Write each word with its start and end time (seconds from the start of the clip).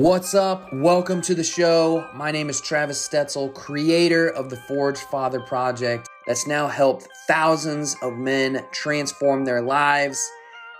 What's 0.00 0.32
up? 0.32 0.72
Welcome 0.72 1.20
to 1.22 1.34
the 1.34 1.42
show. 1.42 2.08
My 2.14 2.30
name 2.30 2.48
is 2.48 2.60
Travis 2.60 3.04
Stetzel, 3.08 3.52
creator 3.52 4.28
of 4.28 4.48
the 4.48 4.56
Forge 4.56 4.98
Father 4.98 5.40
Project 5.40 6.08
that's 6.24 6.46
now 6.46 6.68
helped 6.68 7.08
thousands 7.26 7.96
of 8.00 8.12
men 8.12 8.64
transform 8.70 9.44
their 9.44 9.60
lives. 9.60 10.24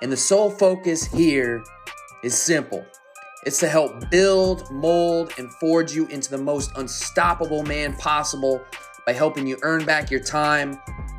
And 0.02 0.12
the 0.12 0.16
sole 0.16 0.52
focus 0.52 1.04
here 1.04 1.64
is 2.22 2.38
simple 2.38 2.86
it's 3.44 3.58
to 3.58 3.68
help 3.68 4.08
build, 4.08 4.70
mold, 4.70 5.32
and 5.36 5.50
forge 5.54 5.92
you 5.92 6.06
into 6.06 6.30
the 6.30 6.38
most 6.38 6.70
unstoppable 6.76 7.64
man 7.64 7.96
possible 7.96 8.62
by 9.04 9.14
helping 9.14 9.48
you 9.48 9.58
earn 9.62 9.84
back 9.84 10.12
your 10.12 10.22
time, 10.22 10.78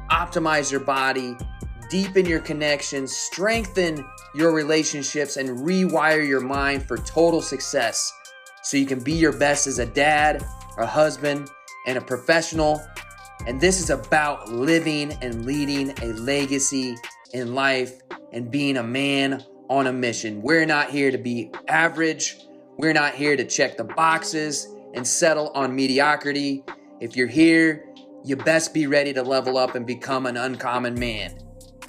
optimize 0.10 0.72
your 0.72 0.80
body, 0.80 1.36
deepen 1.90 2.26
your 2.26 2.40
connections, 2.40 3.16
strengthen 3.16 4.06
your 4.36 4.54
relationships, 4.54 5.38
and 5.38 5.50
rewire 5.60 6.26
your 6.28 6.42
mind 6.42 6.88
for 6.88 6.98
total 6.98 7.42
success 7.42 8.14
so 8.64 8.78
you 8.78 8.86
can 8.86 9.00
be 9.00 9.14
your 9.14 9.38
best 9.38 9.68
as 9.68 9.80
a 9.80 9.86
dad, 9.86 10.46
a 10.78 10.86
husband, 10.86 11.50
and 11.88 11.98
a 11.98 12.02
professional. 12.02 12.82
And 13.48 13.60
this 13.60 13.80
is 13.80 13.90
about 13.90 14.52
living 14.52 15.14
and 15.22 15.46
leading 15.46 15.92
a 16.02 16.14
legacy 16.14 16.96
in 17.34 17.56
life 17.56 18.02
and 18.32 18.52
being 18.52 18.78
a 18.78 18.84
man 18.84 19.44
on 19.70 19.88
a 19.88 19.94
mission. 19.94 20.42
We're 20.42 20.66
not 20.66 20.90
here 20.90 21.12
to 21.12 21.18
be 21.18 21.52
average. 21.68 22.38
We're 22.78 22.94
not 22.94 23.16
here 23.16 23.36
to 23.36 23.46
check 23.46 23.78
the 23.78 23.84
boxes 23.84 24.68
and 24.94 25.06
settle 25.06 25.50
on 25.50 25.76
mediocrity. 25.76 26.64
If 27.00 27.16
you're 27.16 27.28
here, 27.28 27.86
you 28.24 28.36
best 28.36 28.74
be 28.74 28.88
ready 28.88 29.14
to 29.14 29.24
level 29.24 29.58
up 29.58 29.76
and 29.76 29.86
become 29.86 30.26
an 30.26 30.38
uncommon 30.38 31.00
man. 31.00 31.38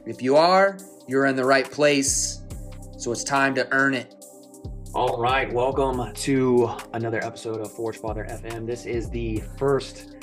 If 0.06 0.22
you 0.22 0.36
are, 0.36 0.78
you're 1.06 1.26
in 1.26 1.36
the 1.36 1.44
right 1.44 1.70
place. 1.70 2.42
So 2.96 3.12
it's 3.12 3.22
time 3.22 3.54
to 3.56 3.70
earn 3.70 3.92
it. 3.92 4.14
All 4.94 5.20
right, 5.20 5.52
welcome 5.52 6.12
to 6.14 6.70
another 6.94 7.22
episode 7.22 7.60
of 7.60 7.70
Forge 7.72 7.98
Father 7.98 8.26
FM. 8.28 8.66
This 8.66 8.86
is 8.86 9.10
the 9.10 9.42
first 9.58 10.16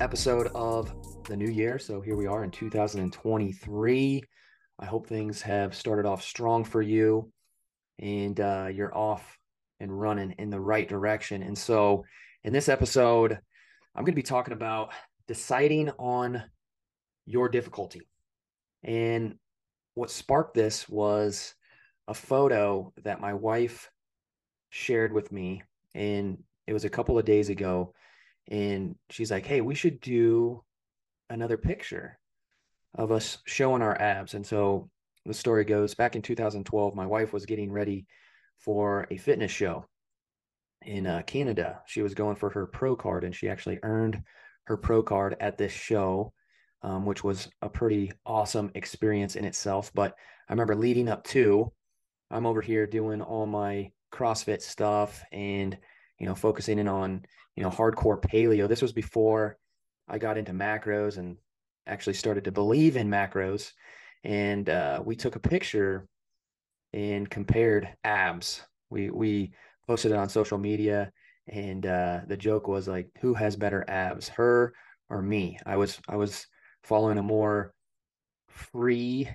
episode 0.00 0.48
of 0.54 0.92
the 1.24 1.36
new 1.36 1.48
year. 1.48 1.78
So 1.78 2.02
here 2.02 2.14
we 2.14 2.26
are 2.26 2.44
in 2.44 2.50
2023. 2.50 4.22
I 4.78 4.84
hope 4.84 5.06
things 5.06 5.40
have 5.40 5.74
started 5.74 6.04
off 6.04 6.22
strong 6.22 6.62
for 6.62 6.82
you 6.82 7.32
and 7.98 8.38
uh, 8.38 8.68
you're 8.70 8.96
off 8.96 9.38
and 9.80 9.98
running 9.98 10.32
in 10.38 10.50
the 10.50 10.60
right 10.60 10.88
direction. 10.88 11.42
And 11.42 11.56
so, 11.56 12.04
in 12.44 12.52
this 12.52 12.68
episode, 12.68 13.32
I'm 13.94 14.04
going 14.04 14.12
to 14.12 14.16
be 14.16 14.22
talking 14.22 14.52
about 14.52 14.92
deciding 15.26 15.90
on 15.98 16.42
your 17.24 17.48
difficulty. 17.48 18.02
And 18.82 19.36
what 19.94 20.10
sparked 20.10 20.54
this 20.54 20.88
was 20.88 21.54
a 22.08 22.14
photo 22.14 22.92
that 23.04 23.20
my 23.20 23.34
wife 23.34 23.90
shared 24.70 25.12
with 25.12 25.30
me. 25.30 25.62
And 25.94 26.42
it 26.66 26.72
was 26.72 26.84
a 26.84 26.90
couple 26.90 27.18
of 27.18 27.24
days 27.24 27.48
ago. 27.48 27.94
And 28.48 28.96
she's 29.10 29.30
like, 29.30 29.46
hey, 29.46 29.60
we 29.60 29.74
should 29.74 30.00
do 30.00 30.64
another 31.30 31.56
picture 31.56 32.18
of 32.94 33.12
us 33.12 33.38
showing 33.46 33.82
our 33.82 33.98
abs. 34.00 34.34
And 34.34 34.46
so 34.46 34.90
the 35.24 35.34
story 35.34 35.64
goes 35.64 35.94
back 35.94 36.16
in 36.16 36.22
2012, 36.22 36.94
my 36.94 37.06
wife 37.06 37.32
was 37.32 37.46
getting 37.46 37.70
ready 37.70 38.06
for 38.58 39.06
a 39.10 39.16
fitness 39.16 39.50
show 39.50 39.86
in 40.82 41.06
uh, 41.06 41.22
Canada. 41.26 41.80
She 41.86 42.02
was 42.02 42.14
going 42.14 42.36
for 42.36 42.50
her 42.50 42.66
pro 42.66 42.96
card 42.96 43.24
and 43.24 43.34
she 43.34 43.48
actually 43.48 43.78
earned 43.82 44.22
her 44.64 44.76
pro 44.76 45.02
card 45.02 45.36
at 45.40 45.58
this 45.58 45.72
show, 45.72 46.32
um, 46.82 47.04
which 47.04 47.22
was 47.24 47.48
a 47.62 47.68
pretty 47.68 48.12
awesome 48.26 48.70
experience 48.74 49.36
in 49.36 49.44
itself. 49.44 49.92
But 49.94 50.14
I 50.48 50.52
remember 50.52 50.74
leading 50.74 51.08
up 51.08 51.24
to, 51.28 51.72
I'm 52.30 52.46
over 52.46 52.60
here 52.60 52.86
doing 52.86 53.22
all 53.22 53.46
my 53.46 53.90
CrossFit 54.12 54.62
stuff 54.62 55.22
and, 55.32 55.76
you 56.18 56.26
know, 56.26 56.34
focusing 56.34 56.78
in 56.78 56.88
on, 56.88 57.24
you 57.56 57.62
know, 57.62 57.70
hardcore 57.70 58.20
paleo. 58.20 58.68
This 58.68 58.82
was 58.82 58.92
before 58.92 59.58
I 60.08 60.18
got 60.18 60.38
into 60.38 60.52
macros 60.52 61.18
and 61.18 61.36
actually 61.86 62.14
started 62.14 62.44
to 62.44 62.52
believe 62.52 62.96
in 62.96 63.08
macros. 63.08 63.72
And 64.24 64.68
uh, 64.68 65.02
we 65.04 65.16
took 65.16 65.36
a 65.36 65.40
picture 65.40 66.06
and 66.92 67.28
compared 67.28 67.88
abs. 68.04 68.62
We 68.90 69.10
we 69.10 69.52
posted 69.86 70.12
it 70.12 70.18
on 70.18 70.28
social 70.28 70.58
media, 70.58 71.10
and 71.48 71.84
uh, 71.86 72.20
the 72.26 72.36
joke 72.36 72.68
was 72.68 72.86
like, 72.86 73.08
who 73.20 73.34
has 73.34 73.56
better 73.56 73.84
abs, 73.88 74.28
her 74.28 74.74
or 75.08 75.22
me? 75.22 75.58
I 75.66 75.76
was 75.76 75.98
I 76.08 76.16
was 76.16 76.46
following 76.82 77.18
a 77.18 77.22
more 77.22 77.72
free 78.48 79.28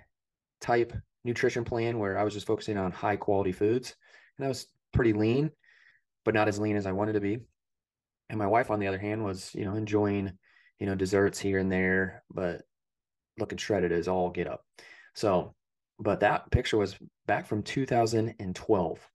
type 0.61 0.93
nutrition 1.23 1.63
plan 1.63 1.99
where 1.99 2.17
I 2.17 2.23
was 2.23 2.33
just 2.33 2.47
focusing 2.47 2.77
on 2.77 2.91
high 2.91 3.15
quality 3.15 3.51
foods, 3.51 3.95
and 4.37 4.45
I 4.45 4.49
was 4.49 4.67
pretty 4.93 5.13
lean, 5.13 5.51
but 6.25 6.33
not 6.33 6.47
as 6.47 6.59
lean 6.59 6.75
as 6.75 6.85
I 6.85 6.91
wanted 6.91 7.13
to 7.13 7.21
be. 7.21 7.39
And 8.29 8.39
my 8.39 8.47
wife, 8.47 8.71
on 8.71 8.79
the 8.79 8.87
other 8.87 8.97
hand, 8.97 9.23
was 9.23 9.51
you 9.53 9.65
know 9.65 9.75
enjoying 9.75 10.37
you 10.79 10.85
know, 10.85 10.95
desserts 10.95 11.39
here 11.39 11.59
and 11.59 11.71
there, 11.71 12.23
but 12.31 12.61
looking 13.39 13.57
shredded 13.57 13.91
as 13.91 14.07
all 14.07 14.29
get 14.29 14.47
up. 14.47 14.63
So, 15.15 15.55
but 15.99 16.19
that 16.19 16.51
picture 16.51 16.77
was 16.77 16.95
back 17.25 17.47
from 17.47 17.63
2012. 17.63 19.09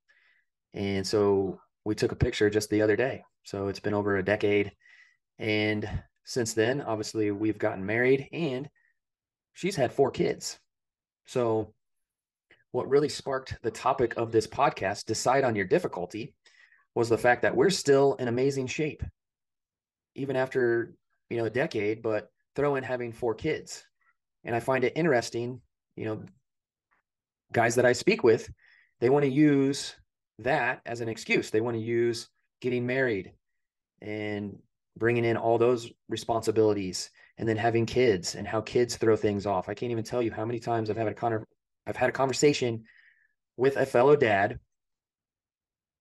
And 0.74 1.06
so 1.06 1.60
we 1.84 1.94
took 1.94 2.12
a 2.12 2.16
picture 2.16 2.50
just 2.50 2.70
the 2.70 2.82
other 2.82 2.96
day. 2.96 3.24
So 3.44 3.68
it's 3.68 3.80
been 3.80 3.94
over 3.94 4.16
a 4.16 4.24
decade. 4.24 4.72
And 5.38 5.88
since 6.24 6.54
then, 6.54 6.80
obviously, 6.80 7.30
we've 7.30 7.58
gotten 7.58 7.84
married 7.84 8.28
and 8.32 8.68
she's 9.52 9.76
had 9.76 9.92
four 9.92 10.10
kids. 10.10 10.58
So, 11.26 11.74
what 12.70 12.88
really 12.88 13.08
sparked 13.08 13.58
the 13.62 13.70
topic 13.70 14.16
of 14.16 14.32
this 14.32 14.46
podcast, 14.46 15.04
Decide 15.04 15.44
on 15.44 15.54
Your 15.54 15.66
Difficulty, 15.66 16.34
was 16.94 17.08
the 17.08 17.18
fact 17.18 17.42
that 17.42 17.54
we're 17.54 17.70
still 17.70 18.14
in 18.14 18.28
amazing 18.28 18.66
shape. 18.66 19.02
Even 20.14 20.36
after 20.36 20.94
you 21.32 21.38
know, 21.38 21.46
a 21.46 21.50
decade, 21.50 22.02
but 22.02 22.30
throw 22.54 22.76
in 22.76 22.84
having 22.84 23.12
four 23.12 23.34
kids. 23.34 23.84
And 24.44 24.54
I 24.54 24.60
find 24.60 24.84
it 24.84 24.92
interesting, 24.96 25.60
you 25.96 26.04
know, 26.04 26.22
guys 27.52 27.76
that 27.76 27.86
I 27.86 27.92
speak 27.92 28.22
with, 28.22 28.50
they 29.00 29.08
want 29.08 29.24
to 29.24 29.30
use 29.30 29.94
that 30.40 30.82
as 30.84 31.00
an 31.00 31.08
excuse. 31.08 31.50
They 31.50 31.60
want 31.60 31.76
to 31.76 31.82
use 31.82 32.28
getting 32.60 32.86
married 32.86 33.32
and 34.00 34.58
bringing 34.96 35.24
in 35.24 35.36
all 35.36 35.58
those 35.58 35.90
responsibilities 36.08 37.10
and 37.38 37.48
then 37.48 37.56
having 37.56 37.86
kids 37.86 38.34
and 38.34 38.46
how 38.46 38.60
kids 38.60 38.96
throw 38.96 39.16
things 39.16 39.46
off. 39.46 39.68
I 39.68 39.74
can't 39.74 39.92
even 39.92 40.04
tell 40.04 40.22
you 40.22 40.30
how 40.30 40.44
many 40.44 40.60
times 40.60 40.90
I've 40.90 40.96
had 40.96 41.08
a 41.08 41.14
con- 41.14 41.44
I've 41.86 41.96
had 41.96 42.10
a 42.10 42.12
conversation 42.12 42.84
with 43.56 43.76
a 43.76 43.86
fellow 43.86 44.16
dad 44.16 44.58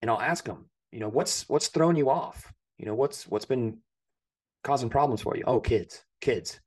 and 0.00 0.10
I'll 0.10 0.20
ask 0.20 0.44
them, 0.44 0.68
you 0.90 1.00
know, 1.00 1.08
what's 1.08 1.48
what's 1.48 1.68
thrown 1.68 1.96
you 1.96 2.10
off? 2.10 2.52
You 2.78 2.86
know, 2.86 2.94
what's 2.94 3.26
what's 3.26 3.46
been 3.46 3.78
causing 4.62 4.90
problems 4.90 5.22
for 5.22 5.36
you. 5.36 5.44
Oh, 5.46 5.60
kids, 5.60 6.02
kids. 6.20 6.60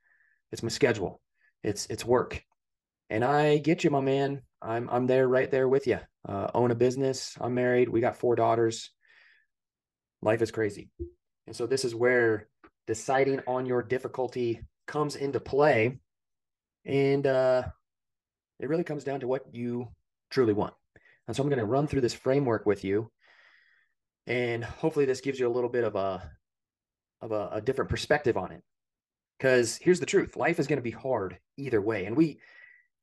It's 0.52 0.64
my 0.64 0.70
schedule. 0.70 1.22
It's 1.64 1.86
it's 1.88 2.06
work. 2.06 2.42
And 3.10 3.24
I 3.24 3.58
get 3.58 3.84
you, 3.84 3.90
my 3.90 4.02
man. 4.02 4.42
I'm 4.62 4.90
I'm 4.90 5.06
there 5.06 5.28
right 5.28 5.52
there 5.52 5.70
with 5.70 5.86
you. 5.86 6.00
Uh, 6.28 6.48
own 6.54 6.72
a 6.72 6.76
business. 6.76 7.36
I'm 7.40 7.54
married. 7.54 7.90
We 7.90 8.02
got 8.02 8.18
four 8.18 8.36
daughters. 8.36 8.92
Life 10.22 10.42
is 10.42 10.52
crazy. 10.52 10.90
And 11.48 11.56
so 11.56 11.66
this 11.66 11.86
is 11.86 11.96
where 11.96 12.48
deciding 12.88 13.42
on 13.48 13.66
your 13.66 13.84
difficulty 13.84 14.62
comes 14.88 15.16
into 15.16 15.40
play. 15.40 16.00
And 16.86 17.26
uh, 17.26 17.64
it 18.60 18.70
really 18.70 18.84
comes 18.84 19.04
down 19.04 19.20
to 19.22 19.28
what 19.28 19.54
you 19.54 19.88
truly 20.30 20.54
want. 20.54 20.74
And 21.28 21.36
so 21.36 21.44
I'm 21.44 21.50
going 21.50 21.60
to 21.60 21.66
run 21.66 21.88
through 21.88 22.02
this 22.02 22.14
framework 22.14 22.66
with 22.66 22.84
you. 22.84 23.12
And 24.28 24.64
hopefully 24.64 25.06
this 25.06 25.22
gives 25.22 25.40
you 25.40 25.48
a 25.48 25.54
little 25.54 25.70
bit 25.70 25.84
of 25.84 25.96
a 25.96 26.32
of 27.22 27.32
a, 27.32 27.50
a 27.54 27.62
different 27.62 27.90
perspective 27.90 28.38
on 28.38 28.52
it. 28.52 28.62
Because 29.38 29.78
here's 29.78 30.00
the 30.00 30.06
truth: 30.06 30.36
life 30.36 30.60
is 30.60 30.68
going 30.68 30.78
to 30.78 30.84
be 30.84 30.92
hard 30.92 31.38
either 31.58 31.82
way, 31.82 32.06
and 32.06 32.16
we 32.16 32.40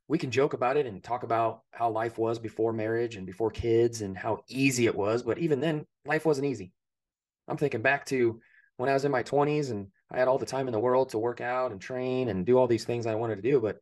we 0.08 0.18
can 0.18 0.30
joke 0.30 0.52
about 0.52 0.76
it 0.76 0.86
and 0.86 1.02
talk 1.02 1.22
about 1.22 1.62
how 1.70 1.90
life 1.90 2.18
was 2.18 2.38
before 2.38 2.72
marriage 2.72 3.16
and 3.16 3.26
before 3.26 3.50
kids 3.50 4.02
and 4.02 4.16
how 4.16 4.42
easy 4.48 4.86
it 4.86 4.94
was, 4.94 5.22
but 5.22 5.38
even 5.38 5.60
then, 5.60 5.86
life 6.04 6.26
wasn't 6.26 6.46
easy. 6.46 6.72
I'm 7.48 7.56
thinking 7.56 7.82
back 7.82 8.06
to 8.06 8.40
when 8.76 8.88
I 8.88 8.94
was 8.94 9.04
in 9.04 9.12
my 9.12 9.22
20s 9.22 9.70
and 9.70 9.88
I 10.10 10.18
had 10.18 10.28
all 10.28 10.38
the 10.38 10.46
time 10.46 10.68
in 10.68 10.72
the 10.72 10.80
world 10.80 11.10
to 11.10 11.18
work 11.18 11.40
out 11.40 11.72
and 11.72 11.80
train 11.80 12.28
and 12.28 12.46
do 12.46 12.58
all 12.58 12.66
these 12.66 12.84
things 12.84 13.06
I 13.06 13.14
wanted 13.14 13.36
to 13.36 13.50
do, 13.50 13.60
but 13.60 13.78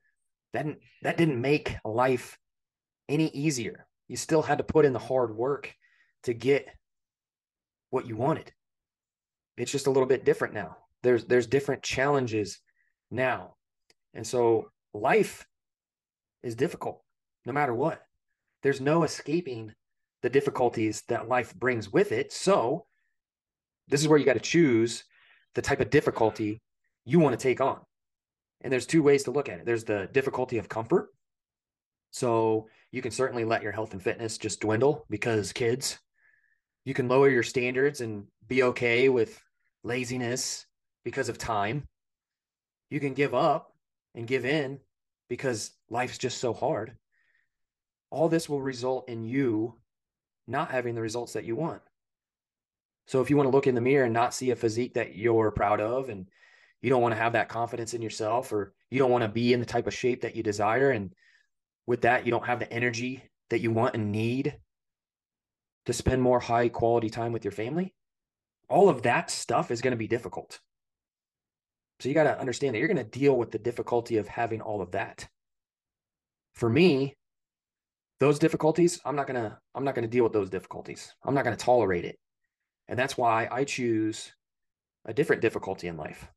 that 0.53 0.65
didn't, 0.65 0.81
that 1.03 1.17
didn't 1.17 1.41
make 1.41 1.77
life 1.85 2.39
any 3.09 3.29
easier. 3.29 3.87
You 4.09 4.17
still 4.17 4.43
had 4.43 4.59
to 4.59 4.65
put 4.65 4.85
in 4.85 4.93
the 4.93 4.99
hard 4.99 5.37
work 5.37 5.75
to 6.25 6.35
get 6.35 6.67
what 7.91 8.07
you 8.07 8.17
wanted. 8.17 8.53
It's 9.57 9.73
just 9.73 9.87
a 9.87 9.91
little 9.91 10.09
bit 10.09 10.25
different 10.25 10.55
now. 10.55 10.77
There's 11.03 11.25
there's 11.25 11.47
different 11.47 11.83
challenges 11.83 12.61
now. 13.11 13.57
And 14.15 14.27
so 14.27 14.71
life 14.95 15.47
is 16.43 16.55
difficult 16.55 17.03
no 17.47 17.53
matter 17.53 17.75
what. 17.75 18.03
There's 18.63 18.81
no 18.81 19.03
escaping 19.03 19.75
the 20.23 20.31
difficulties 20.31 21.03
that 21.09 21.29
life 21.29 21.55
brings 21.55 21.91
with 21.91 22.13
it. 22.13 22.33
So 22.33 22.87
this 23.91 24.01
is 24.01 24.09
where 24.09 24.19
you 24.19 24.25
got 24.25 24.35
to 24.35 24.41
choose 24.41 25.05
the 25.55 25.63
type 25.63 25.81
of 25.81 25.91
difficulty 25.91 26.61
you 27.05 27.19
want 27.19 27.39
to 27.39 27.43
take 27.43 27.61
on 27.61 27.81
and 28.63 28.73
there's 28.73 28.87
two 28.87 29.03
ways 29.03 29.25
to 29.25 29.31
look 29.31 29.49
at 29.49 29.61
it 29.61 29.67
there's 29.67 29.85
the 29.85 30.09
difficulty 30.13 30.59
of 30.59 30.69
comfort 30.69 31.11
so 32.13 32.69
you 32.93 33.03
can 33.03 33.11
certainly 33.13 33.45
let 33.45 33.63
your 33.63 33.73
health 33.73 33.93
and 33.93 34.03
fitness 34.03 34.39
just 34.39 34.61
dwindle 34.61 35.07
because 35.11 35.53
kids 35.53 35.99
You 36.85 36.95
can 36.95 37.09
lower 37.09 37.29
your 37.29 37.43
standards 37.43 38.01
and 38.01 38.27
be 38.49 38.63
okay 38.65 39.09
with 39.09 39.43
laziness 39.85 40.67
because 41.05 41.29
of 41.29 41.39
time. 41.39 41.87
You 42.91 43.01
can 43.01 43.15
give 43.15 43.35
up 43.35 43.73
and 44.15 44.27
give 44.27 44.45
in 44.45 44.81
because 45.29 45.73
life's 45.91 46.19
just 46.19 46.39
so 46.39 46.53
hard. 46.53 46.97
All 48.11 48.29
this 48.29 48.49
will 48.49 48.63
result 48.63 49.09
in 49.09 49.25
you 49.25 49.77
not 50.49 50.71
having 50.71 50.95
the 50.95 51.03
results 51.03 51.35
that 51.35 51.45
you 51.45 51.55
want. 51.55 51.83
So 53.11 53.21
if 53.21 53.29
you 53.29 53.37
want 53.37 53.49
to 53.49 53.51
look 53.51 53.67
in 53.67 53.75
the 53.75 53.81
mirror 53.81 54.05
and 54.05 54.15
not 54.15 54.35
see 54.35 54.53
a 54.53 54.57
physique 54.57 54.95
that 54.95 55.17
you're 55.17 55.51
proud 55.51 55.81
of 55.81 56.11
and 56.11 56.29
you 56.81 56.91
don't 56.91 57.03
want 57.03 57.13
to 57.13 57.21
have 57.21 57.33
that 57.33 57.49
confidence 57.49 57.93
in 57.93 58.03
yourself 58.03 58.53
or 58.53 58.73
you 58.89 59.01
don't 59.01 59.11
want 59.11 59.23
to 59.23 59.29
be 59.29 59.53
in 59.53 59.59
the 59.59 59.67
type 59.67 59.89
of 59.89 59.95
shape 59.95 60.21
that 60.21 60.37
you 60.37 60.45
desire 60.45 60.93
and 60.93 61.13
with 61.89 62.03
that 62.03 62.25
you 62.25 62.31
don't 62.31 62.47
have 62.47 62.61
the 62.61 62.73
energy 62.73 63.25
that 63.49 63.59
you 63.59 63.73
want 63.73 63.97
and 63.97 64.13
need 64.13 64.57
to 65.87 65.93
spend 65.93 66.23
more 66.23 66.39
high 66.39 66.69
quality 66.69 67.11
time 67.11 67.33
with 67.33 67.45
your 67.45 67.51
family 67.51 67.93
all 68.69 68.89
of 68.89 69.03
that 69.03 69.29
stuff 69.29 69.73
is 69.73 69.81
going 69.81 69.91
to 69.91 69.97
be 69.97 70.07
difficult. 70.07 70.61
So 71.99 72.09
you 72.09 72.15
got 72.15 72.23
to 72.23 72.39
understand 72.39 72.77
that 72.77 72.79
you're 72.79 72.87
going 72.87 72.97
to 72.97 73.19
deal 73.19 73.37
with 73.37 73.51
the 73.51 73.59
difficulty 73.59 74.19
of 74.19 74.29
having 74.29 74.61
all 74.61 74.81
of 74.81 74.93
that. 74.93 75.27
For 76.53 76.71
me 76.71 77.17
those 78.21 78.39
difficulties 78.39 79.01
i'm 79.05 79.17
not 79.17 79.27
going 79.27 79.43
to 79.43 79.59
i'm 79.75 79.83
not 79.83 79.97
going 79.97 80.07
to 80.07 80.09
deal 80.09 80.23
with 80.23 80.33
those 80.33 80.49
difficulties. 80.49 81.13
I'm 81.25 81.35
not 81.35 81.43
going 81.43 81.57
to 81.57 81.65
tolerate 81.65 82.05
it 82.05 82.17
and 82.91 82.99
that's 82.99 83.17
why 83.17 83.49
i 83.51 83.65
choose 83.65 84.33
a 85.07 85.15
different 85.15 85.41
difficulty 85.41 85.89
in 85.89 85.97
life 85.97 86.29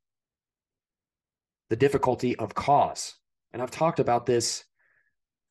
the 1.73 1.77
difficulty 1.77 2.35
of 2.35 2.53
cause. 2.53 3.15
And 3.51 3.59
I've 3.59 3.71
talked 3.71 3.99
about 3.99 4.27
this 4.27 4.63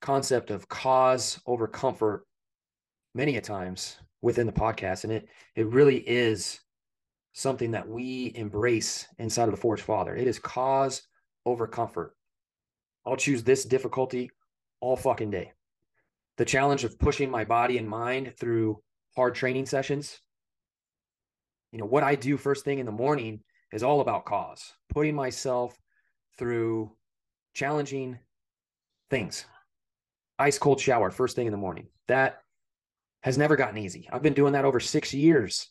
concept 0.01 0.53
of 0.53 0.69
cause 0.69 1.41
over 1.47 1.67
comfort 1.67 2.27
many 3.13 3.39
a 3.39 3.41
times 3.41 3.97
within 4.21 4.47
the 4.47 4.53
podcast. 4.53 5.03
And 5.03 5.13
it 5.13 5.29
it 5.57 5.67
really 5.67 5.97
is 6.09 6.61
something 7.33 7.73
that 7.73 7.89
we 7.89 8.31
embrace 8.37 9.09
inside 9.19 9.49
of 9.49 9.51
the 9.51 9.61
Forge 9.61 9.83
Father. 9.83 10.15
It 10.15 10.29
is 10.29 10.39
cause 10.39 11.03
over 11.45 11.67
comfort. 11.67 12.15
I'll 13.05 13.17
choose 13.17 13.43
this 13.43 13.65
difficulty 13.65 14.31
all 14.81 14.97
fucking 14.97 15.31
day. 15.31 15.51
The 16.37 16.45
challenge 16.45 16.85
of 16.85 17.01
pushing 17.01 17.33
my 17.33 17.45
body 17.45 17.79
and 17.79 17.89
mind 17.89 18.35
through 18.39 18.81
hard 19.17 19.35
training 19.35 19.67
sessions. 19.67 20.21
You 21.73 21.79
know, 21.79 21.87
what 21.87 22.05
I 22.05 22.15
do 22.15 22.37
first 22.37 22.65
thing 22.65 22.79
in 22.79 22.87
the 22.87 22.93
morning 22.93 23.41
is 23.73 23.83
all 23.83 24.03
about 24.03 24.27
cause, 24.27 24.73
putting 24.91 25.15
myself 25.15 25.77
through 26.39 26.93
challenging 27.55 28.19
things. 29.11 29.47
Ice 30.39 30.59
cold 30.59 30.81
shower 30.81 31.11
first 31.11 31.35
thing 31.35 31.47
in 31.47 31.53
the 31.53 31.59
morning. 31.59 31.89
That 32.09 32.43
has 33.23 33.39
never 33.39 33.57
gotten 33.57 33.79
easy. 33.79 34.09
I've 34.13 34.23
been 34.23 34.35
doing 34.35 34.53
that 34.53 34.67
over 34.67 34.81
six 34.81 35.15
years, 35.15 35.69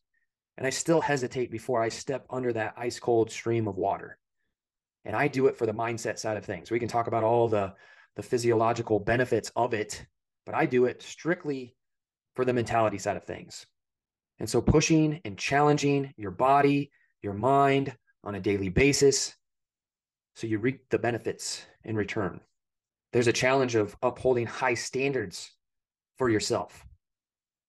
and 0.57 0.65
I 0.65 0.71
still 0.71 1.01
hesitate 1.01 1.51
before 1.51 1.81
I 1.81 1.89
step 1.89 2.25
under 2.30 2.51
that 2.53 2.74
ice 2.77 3.00
cold 3.00 3.30
stream 3.30 3.68
of 3.68 3.77
water. 3.77 4.18
And 5.06 5.15
I 5.15 5.27
do 5.27 5.48
it 5.48 5.57
for 5.57 5.65
the 5.65 5.74
mindset 5.74 6.18
side 6.18 6.38
of 6.38 6.45
things. 6.45 6.71
We 6.71 6.80
can 6.80 6.88
talk 6.88 7.07
about 7.07 7.24
all 7.24 7.48
the, 7.48 7.74
the 8.15 8.24
physiological 8.24 9.00
benefits 9.00 9.51
of 9.56 9.74
it, 9.74 10.03
but 10.45 10.56
I 10.56 10.65
do 10.65 10.86
it 10.86 11.01
strictly 11.01 11.75
for 12.36 12.45
the 12.45 12.53
mentality 12.53 12.98
side 12.98 13.18
of 13.18 13.24
things. 13.24 13.65
And 14.41 14.49
so 14.49 14.59
pushing 14.59 15.21
and 15.23 15.38
challenging 15.38 16.15
your 16.17 16.31
body, 16.31 16.89
your 17.21 17.35
mind 17.35 17.95
on 18.23 18.33
a 18.33 18.39
daily 18.39 18.69
basis 18.69 19.35
so 20.35 20.47
you 20.47 20.57
reap 20.57 20.89
the 20.89 20.97
benefits 20.97 21.63
in 21.83 21.95
return. 21.95 22.41
There's 23.13 23.27
a 23.27 23.33
challenge 23.33 23.75
of 23.75 23.95
upholding 24.01 24.47
high 24.47 24.73
standards 24.73 25.51
for 26.17 26.27
yourself 26.27 26.83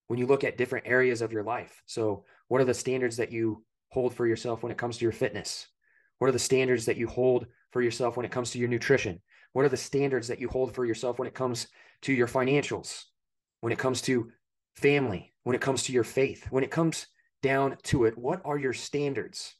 when 0.06 0.18
you 0.18 0.26
look 0.26 0.44
at 0.44 0.56
different 0.56 0.86
areas 0.86 1.20
of 1.20 1.30
your 1.30 1.42
life. 1.42 1.82
So, 1.84 2.24
what 2.48 2.62
are 2.62 2.64
the 2.64 2.72
standards 2.72 3.18
that 3.18 3.30
you 3.30 3.62
hold 3.90 4.14
for 4.14 4.26
yourself 4.26 4.62
when 4.62 4.72
it 4.72 4.78
comes 4.78 4.96
to 4.96 5.04
your 5.04 5.12
fitness? 5.12 5.66
What 6.20 6.28
are 6.28 6.32
the 6.32 6.38
standards 6.38 6.86
that 6.86 6.96
you 6.96 7.06
hold 7.06 7.48
for 7.70 7.82
yourself 7.82 8.16
when 8.16 8.24
it 8.24 8.32
comes 8.32 8.50
to 8.52 8.58
your 8.58 8.68
nutrition? 8.70 9.20
What 9.52 9.66
are 9.66 9.68
the 9.68 9.76
standards 9.76 10.28
that 10.28 10.40
you 10.40 10.48
hold 10.48 10.74
for 10.74 10.86
yourself 10.86 11.18
when 11.18 11.28
it 11.28 11.34
comes 11.34 11.66
to 12.02 12.14
your 12.14 12.28
financials? 12.28 13.04
When 13.60 13.74
it 13.74 13.78
comes 13.78 14.00
to 14.02 14.32
family? 14.76 15.32
When 15.44 15.56
it 15.56 15.62
comes 15.62 15.82
to 15.84 15.92
your 15.92 16.04
faith? 16.04 16.46
When 16.50 16.64
it 16.64 16.70
comes 16.70 17.06
down 17.42 17.76
to 17.84 18.04
it, 18.04 18.16
what 18.16 18.40
are 18.44 18.58
your 18.58 18.72
standards? 18.72 19.54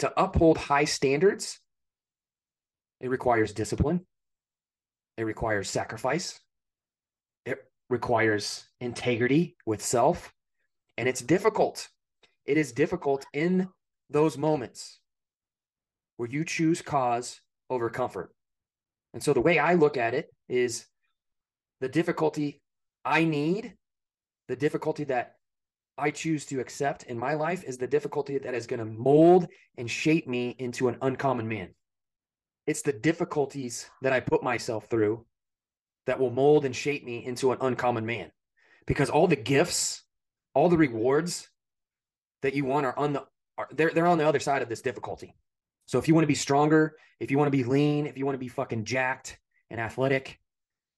To 0.00 0.12
uphold 0.20 0.58
high 0.58 0.84
standards 0.84 1.60
it 3.00 3.08
requires 3.08 3.52
discipline. 3.52 4.04
It 5.16 5.24
requires 5.24 5.70
sacrifice. 5.70 6.40
It 7.44 7.58
requires 7.88 8.66
integrity 8.80 9.56
with 9.66 9.82
self. 9.82 10.32
And 10.96 11.08
it's 11.08 11.20
difficult. 11.20 11.88
It 12.44 12.56
is 12.56 12.72
difficult 12.72 13.24
in 13.32 13.68
those 14.10 14.36
moments 14.36 15.00
where 16.16 16.28
you 16.28 16.44
choose 16.44 16.82
cause 16.82 17.40
over 17.70 17.88
comfort. 17.90 18.34
And 19.14 19.22
so 19.22 19.32
the 19.32 19.40
way 19.40 19.58
I 19.58 19.74
look 19.74 19.96
at 19.96 20.14
it 20.14 20.34
is 20.48 20.86
the 21.80 21.88
difficulty 21.88 22.60
I 23.04 23.24
need, 23.24 23.74
the 24.48 24.56
difficulty 24.56 25.04
that 25.04 25.36
I 25.96 26.10
choose 26.10 26.46
to 26.46 26.60
accept 26.60 27.04
in 27.04 27.18
my 27.18 27.34
life 27.34 27.64
is 27.64 27.76
the 27.76 27.86
difficulty 27.86 28.38
that 28.38 28.54
is 28.54 28.66
going 28.66 28.78
to 28.78 28.84
mold 28.84 29.48
and 29.76 29.90
shape 29.90 30.28
me 30.28 30.54
into 30.58 30.88
an 30.88 30.96
uncommon 31.02 31.48
man. 31.48 31.70
It's 32.66 32.82
the 32.82 32.92
difficulties 32.92 33.88
that 34.02 34.12
I 34.12 34.20
put 34.20 34.42
myself 34.42 34.86
through 34.88 35.24
that 36.06 36.20
will 36.20 36.30
mold 36.30 36.64
and 36.64 36.74
shape 36.74 37.04
me 37.04 37.24
into 37.24 37.52
an 37.52 37.58
uncommon 37.60 38.06
man. 38.06 38.30
Because 38.86 39.10
all 39.10 39.26
the 39.26 39.36
gifts, 39.36 40.04
all 40.54 40.68
the 40.68 40.76
rewards 40.76 41.48
that 42.42 42.54
you 42.54 42.64
want 42.64 42.86
are 42.86 42.98
on 42.98 43.12
the 43.12 43.24
are, 43.58 43.68
they're 43.72 43.90
they're 43.90 44.06
on 44.06 44.18
the 44.18 44.26
other 44.26 44.40
side 44.40 44.62
of 44.62 44.68
this 44.68 44.80
difficulty. 44.80 45.34
So 45.86 45.98
if 45.98 46.06
you 46.06 46.14
want 46.14 46.22
to 46.22 46.28
be 46.28 46.34
stronger, 46.34 46.94
if 47.20 47.30
you 47.30 47.38
want 47.38 47.48
to 47.48 47.56
be 47.56 47.64
lean, 47.64 48.06
if 48.06 48.16
you 48.16 48.24
want 48.24 48.34
to 48.34 48.38
be 48.38 48.48
fucking 48.48 48.84
jacked 48.84 49.38
and 49.70 49.80
athletic, 49.80 50.38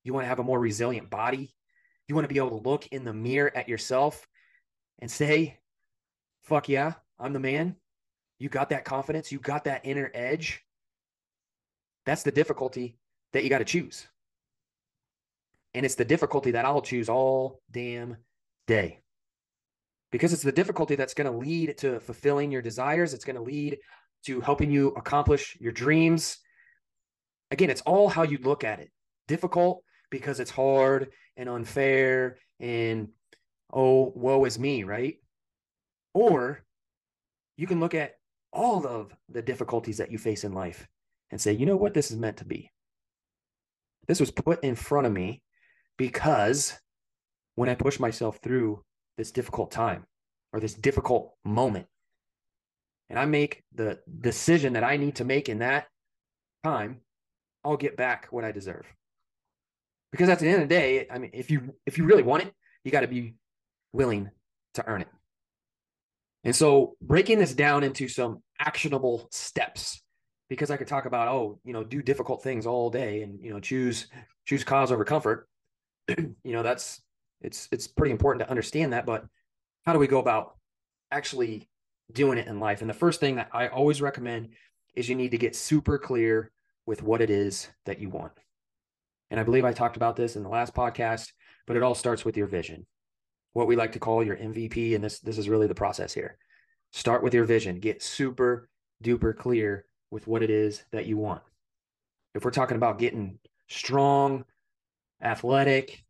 you 0.04 0.12
want 0.12 0.24
to 0.24 0.28
have 0.28 0.38
a 0.38 0.44
more 0.44 0.60
resilient 0.60 1.10
body, 1.10 1.54
you 2.10 2.16
want 2.16 2.28
to 2.28 2.34
be 2.34 2.40
able 2.40 2.60
to 2.60 2.68
look 2.68 2.88
in 2.88 3.04
the 3.04 3.12
mirror 3.12 3.56
at 3.56 3.68
yourself 3.68 4.26
and 4.98 5.08
say, 5.08 5.56
fuck 6.42 6.68
yeah, 6.68 6.94
I'm 7.20 7.32
the 7.32 7.38
man. 7.38 7.76
You 8.40 8.48
got 8.48 8.70
that 8.70 8.84
confidence, 8.84 9.30
you 9.30 9.38
got 9.38 9.64
that 9.64 9.82
inner 9.84 10.10
edge. 10.12 10.60
That's 12.04 12.24
the 12.24 12.32
difficulty 12.32 12.98
that 13.32 13.44
you 13.44 13.48
got 13.48 13.58
to 13.58 13.64
choose. 13.64 14.08
And 15.72 15.86
it's 15.86 15.94
the 15.94 16.04
difficulty 16.04 16.50
that 16.50 16.64
I'll 16.64 16.82
choose 16.82 17.08
all 17.08 17.60
damn 17.70 18.16
day. 18.66 18.98
Because 20.10 20.32
it's 20.32 20.42
the 20.42 20.50
difficulty 20.50 20.96
that's 20.96 21.14
going 21.14 21.30
to 21.30 21.38
lead 21.38 21.78
to 21.78 22.00
fulfilling 22.00 22.50
your 22.50 22.62
desires. 22.62 23.14
It's 23.14 23.24
going 23.24 23.36
to 23.36 23.42
lead 23.42 23.78
to 24.26 24.40
helping 24.40 24.72
you 24.72 24.88
accomplish 24.88 25.56
your 25.60 25.70
dreams. 25.70 26.38
Again, 27.52 27.70
it's 27.70 27.82
all 27.82 28.08
how 28.08 28.24
you 28.24 28.38
look 28.42 28.64
at 28.64 28.80
it. 28.80 28.90
Difficult 29.28 29.84
because 30.10 30.40
it's 30.40 30.50
hard 30.50 31.08
and 31.36 31.48
unfair 31.48 32.36
and, 32.58 33.08
oh, 33.72 34.12
woe 34.14 34.44
is 34.44 34.58
me, 34.58 34.84
right? 34.84 35.16
Or 36.12 36.64
you 37.56 37.66
can 37.66 37.80
look 37.80 37.94
at 37.94 38.16
all 38.52 38.86
of 38.86 39.14
the 39.28 39.42
difficulties 39.42 39.98
that 39.98 40.10
you 40.10 40.18
face 40.18 40.44
in 40.44 40.52
life 40.52 40.88
and 41.30 41.40
say, 41.40 41.52
you 41.52 41.66
know 41.66 41.76
what, 41.76 41.94
this 41.94 42.10
is 42.10 42.16
meant 42.16 42.38
to 42.38 42.44
be. 42.44 42.70
This 44.08 44.20
was 44.20 44.30
put 44.30 44.64
in 44.64 44.74
front 44.74 45.06
of 45.06 45.12
me 45.12 45.42
because 45.96 46.78
when 47.54 47.68
I 47.68 47.74
push 47.74 48.00
myself 48.00 48.38
through 48.42 48.82
this 49.16 49.30
difficult 49.30 49.70
time 49.70 50.04
or 50.52 50.58
this 50.58 50.74
difficult 50.74 51.34
moment, 51.44 51.86
and 53.08 53.18
I 53.18 53.24
make 53.24 53.62
the 53.74 53.98
decision 54.20 54.72
that 54.72 54.84
I 54.84 54.96
need 54.96 55.16
to 55.16 55.24
make 55.24 55.48
in 55.48 55.58
that 55.58 55.86
time, 56.64 57.00
I'll 57.64 57.76
get 57.76 57.96
back 57.96 58.28
what 58.30 58.44
I 58.44 58.52
deserve. 58.52 58.86
Because 60.10 60.28
at 60.28 60.38
the 60.38 60.46
end 60.46 60.62
of 60.62 60.68
the 60.68 60.74
day, 60.74 61.06
I 61.10 61.18
mean, 61.18 61.30
if 61.32 61.50
you 61.50 61.74
if 61.86 61.98
you 61.98 62.04
really 62.04 62.22
want 62.22 62.44
it, 62.44 62.52
you 62.84 62.90
got 62.90 63.00
to 63.00 63.08
be 63.08 63.34
willing 63.92 64.30
to 64.74 64.86
earn 64.86 65.02
it. 65.02 65.08
And 66.44 66.56
so 66.56 66.96
breaking 67.02 67.38
this 67.38 67.54
down 67.54 67.84
into 67.84 68.08
some 68.08 68.42
actionable 68.58 69.28
steps 69.30 70.02
because 70.48 70.70
I 70.70 70.76
could 70.76 70.88
talk 70.88 71.06
about, 71.06 71.28
oh, 71.28 71.58
you 71.64 71.72
know, 71.72 71.84
do 71.84 72.02
difficult 72.02 72.42
things 72.42 72.66
all 72.66 72.90
day 72.90 73.22
and, 73.22 73.38
you 73.42 73.52
know, 73.52 73.60
choose, 73.60 74.08
choose 74.46 74.64
cause 74.64 74.90
over 74.90 75.04
comfort. 75.04 75.48
you 76.08 76.34
know, 76.44 76.62
that's, 76.62 77.00
it's, 77.40 77.68
it's 77.72 77.86
pretty 77.86 78.10
important 78.10 78.44
to 78.44 78.50
understand 78.50 78.92
that, 78.92 79.06
but 79.06 79.24
how 79.84 79.92
do 79.92 79.98
we 79.98 80.06
go 80.06 80.18
about 80.18 80.56
actually 81.10 81.68
doing 82.12 82.38
it 82.38 82.48
in 82.48 82.58
life? 82.58 82.80
And 82.80 82.90
the 82.90 82.94
first 82.94 83.20
thing 83.20 83.36
that 83.36 83.48
I 83.52 83.68
always 83.68 84.02
recommend 84.02 84.48
is 84.94 85.08
you 85.08 85.14
need 85.14 85.30
to 85.30 85.38
get 85.38 85.54
super 85.54 85.98
clear 85.98 86.50
with 86.86 87.02
what 87.02 87.20
it 87.20 87.30
is 87.30 87.68
that 87.86 88.00
you 88.00 88.10
want. 88.10 88.32
And 89.30 89.38
I 89.38 89.44
believe 89.44 89.64
I 89.64 89.72
talked 89.72 89.96
about 89.96 90.16
this 90.16 90.36
in 90.36 90.42
the 90.42 90.48
last 90.48 90.74
podcast, 90.74 91.28
but 91.66 91.76
it 91.76 91.82
all 91.82 91.94
starts 91.94 92.24
with 92.24 92.36
your 92.36 92.46
vision. 92.46 92.86
What 93.52 93.66
we 93.66 93.76
like 93.76 93.92
to 93.92 94.00
call 94.00 94.24
your 94.24 94.36
MVP. 94.36 94.94
And 94.94 95.04
this, 95.04 95.20
this 95.20 95.38
is 95.38 95.48
really 95.48 95.66
the 95.66 95.74
process 95.74 96.12
here. 96.12 96.36
Start 96.92 97.22
with 97.22 97.34
your 97.34 97.44
vision, 97.44 97.78
get 97.78 98.02
super 98.02 98.68
duper 99.02 99.36
clear 99.36 99.86
with 100.10 100.26
what 100.26 100.42
it 100.42 100.50
is 100.50 100.82
that 100.90 101.06
you 101.06 101.16
want. 101.16 101.42
If 102.34 102.44
we're 102.44 102.50
talking 102.50 102.76
about 102.76 102.98
getting 102.98 103.38
strong, 103.68 104.44
athletic, 105.22 106.02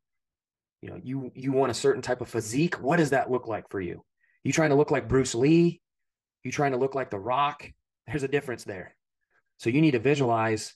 you 0.81 0.89
know, 0.89 0.99
you 1.03 1.31
you 1.35 1.53
want 1.53 1.71
a 1.71 1.75
certain 1.75 2.00
type 2.00 2.23
of 2.23 2.29
physique, 2.29 2.81
what 2.81 2.97
does 2.97 3.11
that 3.11 3.31
look 3.31 3.47
like 3.47 3.69
for 3.71 3.81
you? 3.81 4.03
You 4.43 4.53
trying 4.53 4.71
to 4.71 4.77
look 4.77 4.91
like 4.91 5.09
Bruce 5.09 5.35
Lee? 5.35 5.83
You 6.43 6.50
trying 6.50 6.73
to 6.73 6.79
look 6.79 6.95
like 6.95 7.11
The 7.11 7.19
Rock? 7.19 7.71
There's 8.07 8.23
a 8.23 8.29
difference 8.29 8.65
there. 8.65 8.97
So 9.59 9.69
you 9.69 9.83
need 9.83 9.91
to 9.91 9.99
visualize 9.99 10.75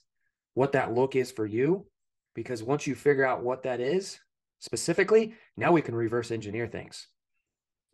what 0.53 0.73
that 0.73 0.93
look 0.93 1.15
is 1.15 1.31
for 1.31 1.45
you 1.45 1.87
because 2.35 2.61
once 2.61 2.85
you 2.85 2.93
figure 2.93 3.25
out 3.25 3.43
what 3.43 3.63
that 3.63 3.79
is 3.79 4.19
specifically, 4.59 5.33
now 5.57 5.71
we 5.71 5.81
can 5.81 5.95
reverse 5.95 6.31
engineer 6.31 6.67
things. 6.67 7.07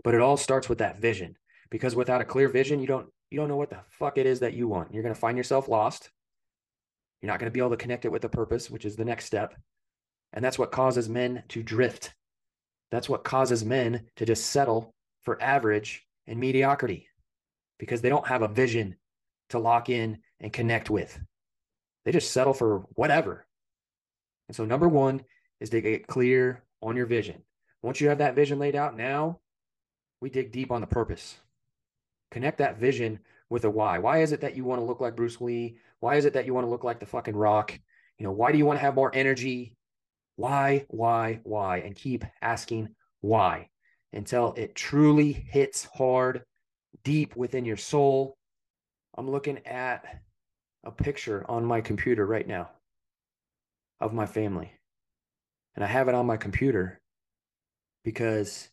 But 0.04 0.16
it 0.16 0.22
all 0.22 0.38
starts 0.38 0.68
with 0.68 0.80
that 0.80 1.00
vision 1.00 1.38
because 1.70 1.96
without 1.96 2.22
a 2.22 2.26
clear 2.26 2.50
vision, 2.50 2.80
you 2.80 2.88
don't 2.88 3.08
you 3.30 3.40
don't 3.40 3.48
know 3.48 3.56
what 3.56 3.70
the 3.70 3.80
fuck 3.90 4.18
it 4.18 4.26
is 4.26 4.42
that 4.42 4.54
you 4.54 4.68
want. 4.68 4.94
You're 4.94 5.04
going 5.04 5.16
to 5.16 5.20
find 5.20 5.38
yourself 5.38 5.70
lost. 5.70 6.10
You're 7.22 7.32
not 7.32 7.40
going 7.40 7.50
to 7.50 7.54
be 7.54 7.62
able 7.62 7.70
to 7.70 7.78
connect 7.78 8.04
it 8.04 8.12
with 8.12 8.26
a 8.26 8.30
purpose, 8.30 8.70
which 8.70 8.84
is 8.84 8.98
the 8.98 9.06
next 9.06 9.26
step. 9.26 9.56
And 10.34 10.44
that's 10.44 10.60
what 10.60 10.72
causes 10.72 11.08
men 11.08 11.44
to 11.50 11.64
drift. 11.64 12.14
That's 12.90 13.08
what 13.08 13.24
causes 13.24 13.64
men 13.64 14.08
to 14.18 14.26
just 14.26 14.48
settle 14.48 14.94
for 15.22 15.42
average 15.42 16.06
and 16.28 16.40
mediocrity 16.40 17.08
because 17.80 18.02
they 18.02 18.10
don't 18.10 18.28
have 18.28 18.42
a 18.42 18.48
vision 18.48 18.98
to 19.50 19.60
lock 19.60 19.90
in 19.90 20.20
and 20.40 20.52
connect 20.52 20.90
with. 20.90 21.18
They 22.04 22.12
just 22.12 22.32
settle 22.32 22.54
for 22.54 22.80
whatever. 22.96 23.46
And 24.52 24.56
so, 24.58 24.66
number 24.66 24.90
one 24.90 25.24
is 25.62 25.70
to 25.70 25.80
get 25.80 26.08
clear 26.08 26.62
on 26.82 26.98
your 26.98 27.06
vision. 27.06 27.42
Once 27.82 28.02
you 28.02 28.10
have 28.10 28.18
that 28.18 28.36
vision 28.36 28.60
laid 28.60 28.76
out, 28.76 28.98
now 28.98 29.40
we 30.20 30.30
dig 30.30 30.52
deep 30.52 30.74
on 30.74 30.82
the 30.82 30.88
purpose. 30.88 31.38
Connect 32.32 32.58
that 32.58 32.78
vision 32.78 33.22
with 33.50 33.64
a 33.64 33.70
why. 33.70 34.00
Why 34.00 34.24
is 34.24 34.34
it 34.34 34.42
that 34.42 34.58
you 34.58 34.66
want 34.66 34.82
to 34.82 34.86
look 34.86 35.00
like 35.00 35.16
Bruce 35.16 35.40
Lee? 35.40 35.78
Why 36.02 36.16
is 36.16 36.26
it 36.26 36.34
that 36.34 36.46
you 36.46 36.54
want 36.54 36.66
to 36.66 36.70
look 36.70 36.84
like 36.84 37.00
the 37.00 37.06
fucking 37.06 37.34
rock? 37.34 37.80
You 38.18 38.26
know, 38.26 38.34
why 38.34 38.52
do 38.52 38.58
you 38.58 38.66
want 38.66 38.78
to 38.78 38.84
have 38.84 38.94
more 38.94 39.16
energy? 39.16 39.78
Why, 40.36 40.86
why, 40.90 41.40
why? 41.44 41.78
And 41.78 41.96
keep 41.96 42.26
asking 42.42 42.90
why 43.22 43.70
until 44.12 44.54
it 44.58 44.76
truly 44.76 45.32
hits 45.32 45.86
hard 45.96 46.44
deep 47.06 47.38
within 47.38 47.64
your 47.64 47.78
soul. 47.78 48.36
I'm 49.18 49.32
looking 49.32 49.66
at 49.66 50.24
a 50.84 50.92
picture 50.92 51.46
on 51.48 51.64
my 51.64 51.80
computer 51.80 52.26
right 52.26 52.46
now 52.46 52.72
of 54.02 54.14
my 54.14 54.26
family. 54.26 54.74
And 55.76 55.86
I 55.86 55.88
have 55.88 56.10
it 56.10 56.16
on 56.16 56.26
my 56.26 56.38
computer 56.38 57.00
because 58.04 58.68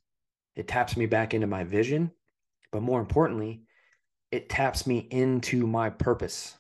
it 0.57 0.67
taps 0.67 0.97
me 0.97 1.07
back 1.07 1.35
into 1.35 1.47
my 1.47 1.63
vision 1.63 2.11
but 2.71 2.83
more 2.83 3.01
importantly, 3.01 3.63
it 4.31 4.49
taps 4.49 4.87
me 4.87 5.07
into 5.11 5.67
my 5.67 5.91
purpose. 5.91 6.57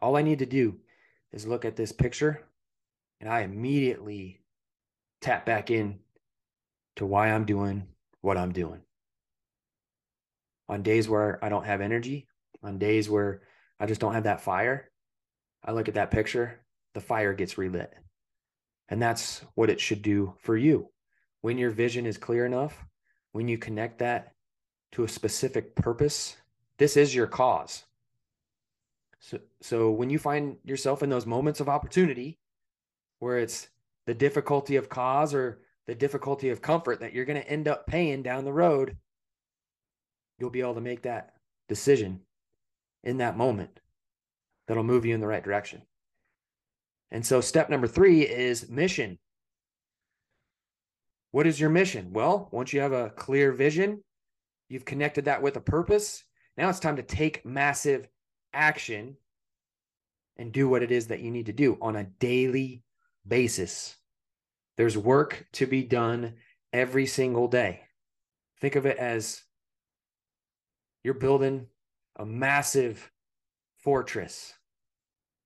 All 0.00 0.16
I 0.16 0.22
need 0.22 0.38
to 0.38 0.46
do 0.46 0.78
is 1.32 1.46
look 1.46 1.64
at 1.64 1.76
this 1.76 1.92
picture 1.92 2.46
and 3.20 3.28
I 3.28 3.40
immediately 3.40 4.40
tap 5.20 5.44
back 5.44 5.70
in 5.70 5.98
to 6.96 7.04
why 7.04 7.30
I'm 7.30 7.44
doing 7.44 7.86
what 8.22 8.38
I'm 8.38 8.52
doing. 8.52 8.80
On 10.68 10.82
days 10.82 11.08
where 11.08 11.44
I 11.44 11.48
don't 11.48 11.66
have 11.66 11.80
energy, 11.80 12.28
on 12.62 12.78
days 12.78 13.10
where 13.10 13.42
I 13.78 13.86
just 13.86 14.00
don't 14.00 14.14
have 14.14 14.24
that 14.24 14.40
fire, 14.40 14.90
I 15.62 15.72
look 15.72 15.88
at 15.88 15.94
that 15.94 16.10
picture, 16.10 16.60
the 16.94 17.00
fire 17.00 17.34
gets 17.34 17.58
relit. 17.58 17.92
And 18.90 19.00
that's 19.00 19.44
what 19.54 19.70
it 19.70 19.80
should 19.80 20.02
do 20.02 20.34
for 20.40 20.56
you. 20.56 20.90
When 21.40 21.56
your 21.56 21.70
vision 21.70 22.06
is 22.06 22.18
clear 22.18 22.44
enough, 22.44 22.84
when 23.32 23.48
you 23.48 23.56
connect 23.56 24.00
that 24.00 24.34
to 24.92 25.04
a 25.04 25.08
specific 25.08 25.74
purpose, 25.76 26.36
this 26.78 26.96
is 26.96 27.14
your 27.14 27.28
cause. 27.28 27.84
So, 29.20 29.38
so 29.60 29.90
when 29.90 30.10
you 30.10 30.18
find 30.18 30.56
yourself 30.64 31.02
in 31.02 31.10
those 31.10 31.26
moments 31.26 31.60
of 31.60 31.68
opportunity 31.68 32.38
where 33.20 33.38
it's 33.38 33.68
the 34.06 34.14
difficulty 34.14 34.76
of 34.76 34.88
cause 34.88 35.34
or 35.34 35.60
the 35.86 35.94
difficulty 35.94 36.48
of 36.48 36.62
comfort 36.62 37.00
that 37.00 37.12
you're 37.12 37.24
going 37.24 37.40
to 37.40 37.48
end 37.48 37.68
up 37.68 37.86
paying 37.86 38.22
down 38.22 38.44
the 38.44 38.52
road, 38.52 38.96
you'll 40.38 40.50
be 40.50 40.60
able 40.60 40.74
to 40.74 40.80
make 40.80 41.02
that 41.02 41.34
decision 41.68 42.20
in 43.04 43.18
that 43.18 43.36
moment 43.36 43.80
that'll 44.66 44.82
move 44.82 45.04
you 45.04 45.14
in 45.14 45.20
the 45.20 45.26
right 45.26 45.44
direction. 45.44 45.82
And 47.10 47.24
so, 47.24 47.40
step 47.40 47.70
number 47.70 47.86
three 47.86 48.22
is 48.22 48.68
mission. 48.68 49.18
What 51.32 51.46
is 51.46 51.60
your 51.60 51.70
mission? 51.70 52.12
Well, 52.12 52.48
once 52.52 52.72
you 52.72 52.80
have 52.80 52.92
a 52.92 53.10
clear 53.10 53.52
vision, 53.52 54.02
You've 54.70 54.84
connected 54.84 55.24
that 55.24 55.42
with 55.42 55.56
a 55.56 55.60
purpose. 55.60 56.22
Now 56.56 56.70
it's 56.70 56.78
time 56.78 56.96
to 56.96 57.02
take 57.02 57.44
massive 57.44 58.08
action 58.54 59.16
and 60.36 60.52
do 60.52 60.68
what 60.68 60.84
it 60.84 60.92
is 60.92 61.08
that 61.08 61.20
you 61.20 61.30
need 61.32 61.46
to 61.46 61.52
do 61.52 61.76
on 61.82 61.96
a 61.96 62.04
daily 62.04 62.84
basis. 63.26 63.96
There's 64.76 64.96
work 64.96 65.44
to 65.54 65.66
be 65.66 65.82
done 65.82 66.34
every 66.72 67.04
single 67.04 67.48
day. 67.48 67.80
Think 68.60 68.76
of 68.76 68.86
it 68.86 68.96
as 68.96 69.42
you're 71.02 71.14
building 71.14 71.66
a 72.16 72.24
massive 72.24 73.10
fortress, 73.78 74.54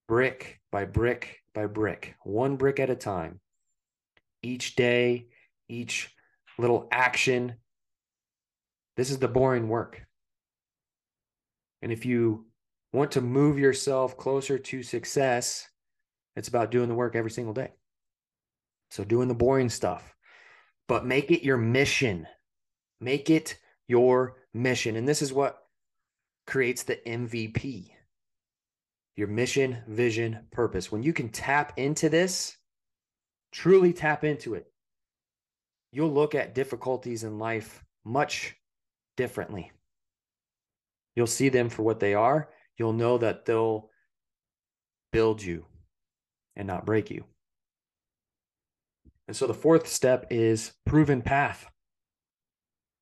brick 0.06 0.61
by 0.71 0.85
brick 0.85 1.40
by 1.54 1.66
brick, 1.66 2.16
one 2.23 2.56
brick 2.56 2.80
at 2.80 2.90
a 2.90 2.96
time. 2.96 3.40
Each 4.42 4.75
day, 4.76 5.28
each 5.68 6.12
little 6.58 6.88
action 6.92 7.54
this 8.96 9.11
is 9.11 9.18
the 9.18 9.28
boring 9.28 9.68
work. 9.68 10.02
And 11.82 11.92
if 11.92 12.06
you 12.06 12.46
want 12.92 13.12
to 13.12 13.20
move 13.20 13.58
yourself 13.58 14.16
closer 14.16 14.58
to 14.58 14.82
success, 14.82 15.68
it's 16.37 16.49
about 16.49 16.70
doing 16.70 16.88
the 16.88 16.94
work 16.94 17.16
every 17.16 17.30
single 17.30 17.54
day. 17.54 17.73
So, 18.90 19.04
doing 19.04 19.28
the 19.28 19.34
boring 19.34 19.68
stuff, 19.68 20.14
but 20.87 21.04
make 21.04 21.30
it 21.30 21.44
your 21.44 21.56
mission. 21.56 22.26
Make 23.00 23.28
it 23.30 23.58
your 23.88 24.37
mission. 24.52 24.96
And 24.96 25.08
this 25.08 25.20
is 25.20 25.32
what 25.32 25.58
creates 26.46 26.84
the 26.84 27.00
MVP 27.06 27.90
your 29.16 29.28
mission, 29.28 29.78
vision, 29.87 30.40
purpose. 30.50 30.90
When 30.90 31.02
you 31.02 31.12
can 31.12 31.28
tap 31.28 31.73
into 31.76 32.09
this, 32.09 32.56
truly 33.52 33.92
tap 33.92 34.25
into 34.25 34.54
it, 34.54 34.66
you'll 35.92 36.12
look 36.12 36.35
at 36.35 36.54
difficulties 36.54 37.25
in 37.25 37.38
life 37.38 37.85
much 38.04 38.56
differently. 39.16 39.71
You'll 41.14 41.26
see 41.26 41.49
them 41.49 41.68
for 41.68 41.83
what 41.83 42.00
they 42.00 42.14
are. 42.14 42.49
You'll 42.76 42.92
know 42.92 43.18
that 43.18 43.44
they'll 43.44 43.90
build 45.12 45.40
you 45.40 45.66
and 46.56 46.66
not 46.66 46.87
break 46.87 47.11
you. 47.11 47.25
And 49.28 49.37
so 49.37 49.47
the 49.47 49.54
fourth 49.54 49.87
step 49.87 50.26
is 50.30 50.73
proven 50.85 51.23
path. 51.23 51.71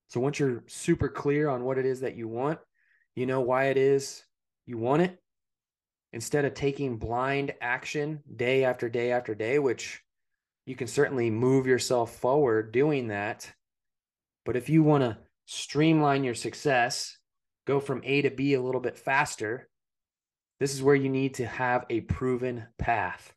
So 0.08 0.20
once 0.20 0.38
you're 0.38 0.62
super 0.66 1.08
clear 1.08 1.48
on 1.48 1.64
what 1.64 1.78
it 1.78 1.86
is 1.86 2.00
that 2.00 2.16
you 2.16 2.28
want, 2.28 2.58
you 3.16 3.24
know 3.24 3.40
why 3.40 3.66
it 3.66 3.78
is 3.78 4.22
you 4.66 4.76
want 4.76 5.02
it, 5.02 5.21
instead 6.12 6.44
of 6.44 6.54
taking 6.54 6.98
blind 6.98 7.52
action 7.60 8.22
day 8.36 8.64
after 8.64 8.88
day 8.88 9.12
after 9.12 9.34
day, 9.34 9.58
which 9.58 10.02
you 10.66 10.76
can 10.76 10.86
certainly 10.86 11.30
move 11.30 11.66
yourself 11.66 12.14
forward 12.16 12.72
doing 12.72 13.08
that. 13.08 13.50
But 14.44 14.56
if 14.56 14.68
you 14.68 14.82
want 14.82 15.02
to 15.02 15.18
streamline 15.46 16.24
your 16.24 16.34
success, 16.34 17.16
go 17.66 17.80
from 17.80 18.02
A 18.04 18.22
to 18.22 18.30
B 18.30 18.54
a 18.54 18.62
little 18.62 18.80
bit 18.80 18.96
faster, 18.96 19.68
this 20.60 20.74
is 20.74 20.82
where 20.82 20.94
you 20.94 21.08
need 21.08 21.34
to 21.34 21.46
have 21.46 21.84
a 21.90 22.02
proven 22.02 22.66
path. 22.78 23.34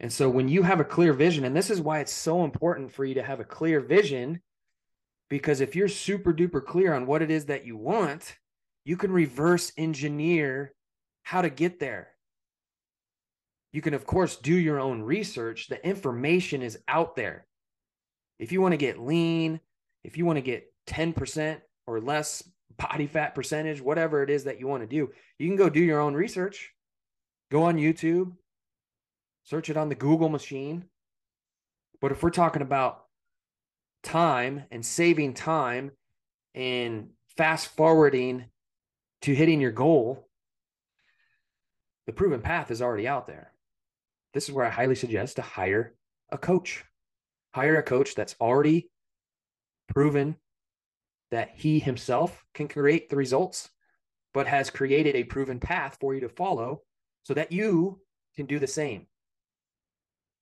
And 0.00 0.12
so 0.12 0.28
when 0.28 0.48
you 0.48 0.62
have 0.62 0.80
a 0.80 0.84
clear 0.84 1.12
vision, 1.12 1.44
and 1.44 1.56
this 1.56 1.70
is 1.70 1.80
why 1.80 2.00
it's 2.00 2.12
so 2.12 2.44
important 2.44 2.92
for 2.92 3.04
you 3.04 3.14
to 3.14 3.22
have 3.22 3.40
a 3.40 3.44
clear 3.44 3.80
vision, 3.80 4.40
because 5.28 5.60
if 5.60 5.76
you're 5.76 5.88
super 5.88 6.32
duper 6.32 6.64
clear 6.64 6.94
on 6.94 7.06
what 7.06 7.22
it 7.22 7.30
is 7.30 7.46
that 7.46 7.66
you 7.66 7.76
want, 7.76 8.36
you 8.84 8.96
can 8.96 9.12
reverse 9.12 9.72
engineer 9.76 10.72
how 11.28 11.42
to 11.42 11.50
get 11.50 11.78
there. 11.78 12.08
You 13.70 13.82
can, 13.82 13.92
of 13.92 14.06
course, 14.06 14.36
do 14.36 14.54
your 14.54 14.80
own 14.80 15.02
research. 15.02 15.68
The 15.68 15.86
information 15.86 16.62
is 16.62 16.78
out 16.88 17.16
there. 17.16 17.46
If 18.38 18.50
you 18.50 18.62
want 18.62 18.72
to 18.72 18.78
get 18.78 18.98
lean, 18.98 19.60
if 20.04 20.16
you 20.16 20.24
want 20.24 20.38
to 20.38 20.42
get 20.42 20.72
10% 20.86 21.60
or 21.86 22.00
less 22.00 22.42
body 22.78 23.06
fat 23.06 23.34
percentage, 23.34 23.82
whatever 23.82 24.22
it 24.22 24.30
is 24.30 24.44
that 24.44 24.58
you 24.58 24.68
want 24.68 24.82
to 24.82 24.86
do, 24.86 25.10
you 25.38 25.46
can 25.46 25.56
go 25.56 25.68
do 25.68 25.80
your 25.80 26.00
own 26.00 26.14
research. 26.14 26.72
Go 27.50 27.64
on 27.64 27.76
YouTube, 27.76 28.32
search 29.44 29.68
it 29.68 29.76
on 29.76 29.90
the 29.90 29.94
Google 29.94 30.30
machine. 30.30 30.86
But 32.00 32.10
if 32.10 32.22
we're 32.22 32.30
talking 32.30 32.62
about 32.62 33.04
time 34.02 34.64
and 34.70 34.84
saving 34.84 35.34
time 35.34 35.90
and 36.54 37.10
fast 37.36 37.76
forwarding 37.76 38.46
to 39.20 39.34
hitting 39.34 39.60
your 39.60 39.72
goal, 39.72 40.27
the 42.08 42.14
proven 42.14 42.40
path 42.40 42.70
is 42.70 42.80
already 42.80 43.06
out 43.06 43.26
there. 43.26 43.52
This 44.32 44.48
is 44.48 44.54
where 44.54 44.64
I 44.64 44.70
highly 44.70 44.94
suggest 44.94 45.36
to 45.36 45.42
hire 45.42 45.94
a 46.30 46.38
coach. 46.38 46.82
Hire 47.54 47.76
a 47.76 47.82
coach 47.82 48.14
that's 48.14 48.34
already 48.40 48.88
proven 49.88 50.36
that 51.30 51.50
he 51.54 51.78
himself 51.78 52.46
can 52.54 52.66
create 52.66 53.10
the 53.10 53.16
results, 53.16 53.68
but 54.32 54.46
has 54.46 54.70
created 54.70 55.16
a 55.16 55.24
proven 55.24 55.60
path 55.60 55.98
for 56.00 56.14
you 56.14 56.20
to 56.20 56.30
follow 56.30 56.80
so 57.24 57.34
that 57.34 57.52
you 57.52 58.00
can 58.34 58.46
do 58.46 58.58
the 58.58 58.66
same. 58.66 59.06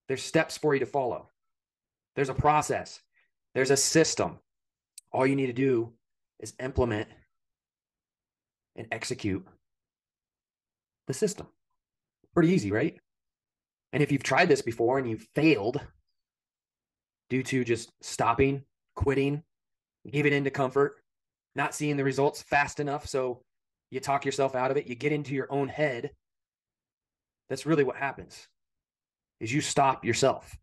There's 0.07 0.23
steps 0.23 0.57
for 0.57 0.73
you 0.73 0.79
to 0.79 0.87
follow, 0.87 1.31
there's 2.15 2.29
a 2.29 2.35
process, 2.35 3.01
there's 3.57 3.73
a 3.73 3.77
system. 3.77 4.39
All 5.11 5.27
you 5.27 5.35
need 5.35 5.47
to 5.47 5.53
do 5.53 5.95
is 6.39 6.55
implement 6.61 7.09
and 8.77 8.87
execute 8.93 9.45
the 11.09 11.15
system. 11.15 11.49
Pretty 12.37 12.53
easy, 12.53 12.71
right? 12.71 12.95
And 13.95 14.03
if 14.03 14.13
you've 14.13 14.23
tried 14.23 14.51
this 14.51 14.61
before 14.61 14.99
and 14.99 15.09
you've 15.09 15.27
failed 15.35 15.81
due 17.31 17.43
to 17.45 17.65
just 17.65 17.91
stopping, 18.03 18.63
quitting, 18.95 19.43
giving 20.13 20.35
into 20.35 20.51
comfort, 20.51 20.97
not 21.55 21.75
seeing 21.75 21.97
the 21.97 22.05
results 22.05 22.43
fast 22.43 22.79
enough, 22.79 23.07
so 23.07 23.41
you 23.91 24.01
talk 24.01 24.27
yourself 24.27 24.55
out 24.55 24.71
of 24.71 24.77
it, 24.77 24.87
you 24.87 24.95
get 24.95 25.13
into 25.13 25.35
your 25.35 25.51
own 25.51 25.67
head. 25.67 26.11
That's 27.49 27.65
really 27.65 27.85
what 27.85 27.97
happens. 27.97 28.47
Is 29.41 29.51
you 29.51 29.63
stop 29.63 30.05
yourself. 30.05 30.55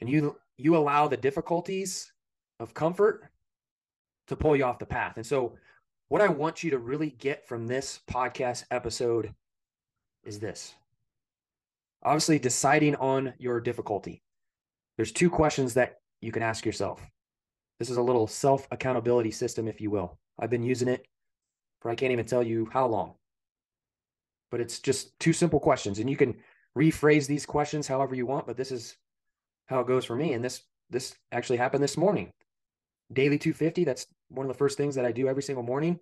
And 0.00 0.10
you 0.10 0.36
you 0.56 0.76
allow 0.76 1.06
the 1.06 1.16
difficulties 1.16 2.12
of 2.58 2.74
comfort 2.74 3.30
to 4.26 4.34
pull 4.34 4.56
you 4.56 4.64
off 4.64 4.80
the 4.80 4.86
path. 4.86 5.18
And 5.18 5.26
so 5.26 5.54
what 6.08 6.20
I 6.20 6.26
want 6.26 6.64
you 6.64 6.70
to 6.72 6.78
really 6.78 7.10
get 7.10 7.46
from 7.46 7.68
this 7.68 8.00
podcast 8.10 8.64
episode 8.72 9.32
is 10.24 10.38
this. 10.38 10.74
Obviously 12.02 12.38
deciding 12.38 12.96
on 12.96 13.34
your 13.38 13.60
difficulty. 13.60 14.22
There's 14.96 15.12
two 15.12 15.30
questions 15.30 15.74
that 15.74 15.96
you 16.20 16.32
can 16.32 16.42
ask 16.42 16.64
yourself. 16.64 17.00
This 17.78 17.90
is 17.90 17.96
a 17.96 18.02
little 18.02 18.26
self 18.26 18.66
accountability 18.70 19.30
system, 19.30 19.68
if 19.68 19.80
you 19.80 19.90
will. 19.90 20.18
I've 20.38 20.50
been 20.50 20.62
using 20.62 20.88
it 20.88 21.06
for 21.80 21.90
I 21.90 21.94
can't 21.94 22.12
even 22.12 22.26
tell 22.26 22.42
you 22.42 22.68
how 22.72 22.86
long. 22.86 23.14
But 24.50 24.60
it's 24.60 24.80
just 24.80 25.18
two 25.18 25.32
simple 25.32 25.60
questions. 25.60 25.98
And 25.98 26.10
you 26.10 26.16
can 26.16 26.36
rephrase 26.76 27.26
these 27.26 27.46
questions 27.46 27.86
however 27.86 28.14
you 28.14 28.26
want, 28.26 28.46
but 28.46 28.56
this 28.56 28.72
is 28.72 28.96
how 29.66 29.80
it 29.80 29.86
goes 29.86 30.04
for 30.04 30.16
me. 30.16 30.34
And 30.34 30.44
this 30.44 30.62
this 30.90 31.14
actually 31.30 31.58
happened 31.58 31.82
this 31.82 31.96
morning. 31.96 32.32
Daily 33.12 33.38
250, 33.38 33.84
that's 33.84 34.06
one 34.28 34.44
of 34.44 34.52
the 34.52 34.58
first 34.58 34.76
things 34.76 34.94
that 34.96 35.04
I 35.04 35.12
do 35.12 35.28
every 35.28 35.42
single 35.42 35.62
morning. 35.62 35.98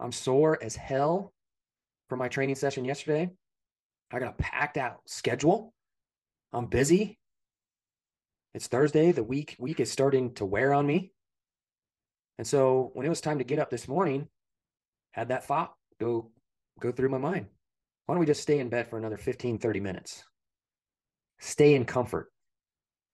I'm 0.00 0.12
sore 0.12 0.62
as 0.62 0.76
hell 0.76 1.32
from 2.08 2.20
my 2.20 2.28
training 2.28 2.54
session 2.54 2.84
yesterday. 2.84 3.30
I 4.10 4.18
got 4.18 4.30
a 4.30 4.42
packed 4.42 4.76
out 4.76 5.00
schedule. 5.06 5.74
I'm 6.52 6.66
busy. 6.66 7.18
It's 8.54 8.66
Thursday. 8.66 9.12
The 9.12 9.22
week 9.22 9.56
week 9.58 9.80
is 9.80 9.90
starting 9.90 10.34
to 10.34 10.46
wear 10.46 10.72
on 10.72 10.86
me. 10.86 11.12
And 12.38 12.46
so 12.46 12.90
when 12.94 13.04
it 13.04 13.10
was 13.10 13.20
time 13.20 13.38
to 13.38 13.44
get 13.44 13.58
up 13.58 13.70
this 13.70 13.88
morning, 13.88 14.28
had 15.10 15.28
that 15.28 15.44
thought 15.44 15.74
go 16.00 16.30
go 16.80 16.92
through 16.92 17.10
my 17.10 17.18
mind. 17.18 17.46
Why 18.06 18.14
don't 18.14 18.20
we 18.20 18.26
just 18.26 18.42
stay 18.42 18.58
in 18.58 18.70
bed 18.70 18.88
for 18.88 18.96
another 18.96 19.18
15, 19.18 19.58
30 19.58 19.80
minutes? 19.80 20.24
Stay 21.40 21.74
in 21.74 21.84
comfort. 21.84 22.32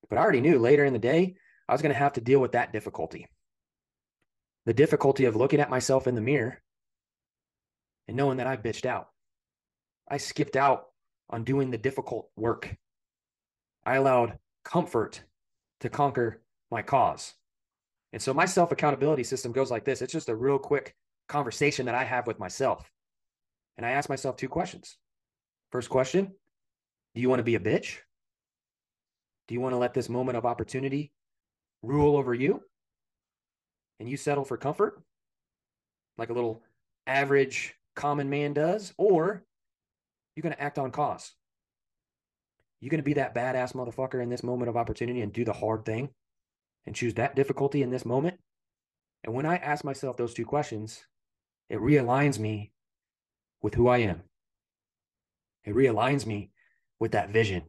But 0.09 0.19
I 0.19 0.23
already 0.23 0.41
knew 0.41 0.59
later 0.59 0.85
in 0.85 0.93
the 0.93 0.99
day, 0.99 1.35
I 1.69 1.73
was 1.73 1.83
going 1.83 1.93
to 1.93 1.99
have 1.99 2.13
to 2.13 2.21
deal 2.21 2.39
with 2.39 2.53
that 2.53 2.73
difficulty. 2.73 3.27
The 4.67 4.75
difficulty 4.75 5.25
of 5.25 5.35
looking 5.35 5.61
at 5.61 5.71
myself 5.71 6.07
in 6.07 6.15
the 6.15 6.21
mirror 6.21 6.63
and 8.07 8.17
knowing 8.17 8.37
that 8.37 8.47
I 8.47 8.57
bitched 8.57 8.87
out. 8.87 9.09
I 10.09 10.17
skipped 10.17 10.57
out 10.57 10.87
on 11.31 11.45
doing 11.45 11.71
the 11.71 11.79
difficult 11.79 12.29
work. 12.37 12.77
I 13.87 13.97
allowed 13.97 14.39
comfort 14.65 15.23
to 15.81 15.89
conquer 15.89 16.43
my 16.71 16.83
cause. 16.83 17.35
And 18.13 18.21
so 18.21 18.33
my 18.33 18.47
self 18.47 18.73
accountability 18.73 19.25
system 19.25 19.53
goes 19.53 19.71
like 19.71 19.85
this 19.85 20.03
it's 20.03 20.13
just 20.13 20.29
a 20.29 20.37
real 20.37 20.59
quick 20.59 20.95
conversation 21.29 21.87
that 21.87 21.95
I 21.95 22.05
have 22.05 22.27
with 22.27 22.39
myself. 22.39 22.91
And 23.77 23.85
I 23.85 23.91
ask 23.91 24.09
myself 24.09 24.37
two 24.37 24.49
questions. 24.49 24.97
First 25.73 25.91
question 25.91 26.33
Do 27.15 27.21
you 27.21 27.29
want 27.29 27.41
to 27.41 27.45
be 27.45 27.57
a 27.57 27.61
bitch? 27.61 27.99
Do 29.49 29.55
you 29.55 29.61
want 29.61 29.73
to 29.73 29.79
let 29.79 29.95
this 29.95 30.09
moment 30.09 30.39
of 30.39 30.47
opportunity 30.47 31.13
rule 31.83 32.17
over 32.17 32.35
you? 32.35 32.63
And 34.01 34.09
you 34.09 34.17
settle 34.17 34.45
for 34.45 34.57
comfort 34.57 35.03
like 36.17 36.31
a 36.31 36.33
little 36.33 36.63
average 37.07 37.75
common 37.97 38.31
man 38.31 38.53
does? 38.53 38.95
Or 38.97 39.45
you're 40.35 40.43
going 40.43 40.55
to 40.55 40.63
act 40.63 40.79
on 40.79 40.91
cause? 40.91 41.33
You're 42.81 42.91
going 42.91 42.99
to 42.99 43.05
be 43.05 43.15
that 43.15 43.35
badass 43.35 43.73
motherfucker 43.75 44.23
in 44.23 44.29
this 44.29 44.43
moment 44.43 44.69
of 44.69 44.77
opportunity 44.77 45.23
and 45.23 45.33
do 45.33 45.45
the 45.45 45.53
hard 45.53 45.85
thing 45.85 46.11
and 46.87 46.95
choose 46.95 47.15
that 47.15 47.37
difficulty 47.37 47.83
in 47.83 47.91
this 47.91 48.05
moment? 48.05 48.39
And 49.25 49.35
when 49.35 49.47
I 49.47 49.57
ask 49.57 49.85
myself 49.85 50.17
those 50.17 50.35
two 50.35 50.45
questions, 50.45 51.05
it 51.71 51.79
realigns 51.79 52.39
me 52.39 52.73
with 53.63 53.75
who 53.75 53.89
I 53.89 53.99
am. 53.99 54.23
It 55.65 55.75
realigns 55.75 56.27
me 56.27 56.51
with 57.01 57.13
that 57.13 57.31
vision. 57.31 57.63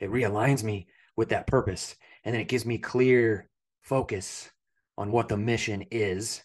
It 0.00 0.10
realigns 0.10 0.64
me 0.64 0.86
with 1.16 1.28
that 1.28 1.46
purpose. 1.46 1.94
And 2.24 2.34
then 2.34 2.40
it 2.40 2.48
gives 2.48 2.64
me 2.64 2.78
clear 2.78 3.48
focus 3.82 4.50
on 4.96 5.12
what 5.12 5.28
the 5.28 5.36
mission 5.36 5.84
is 5.90 6.42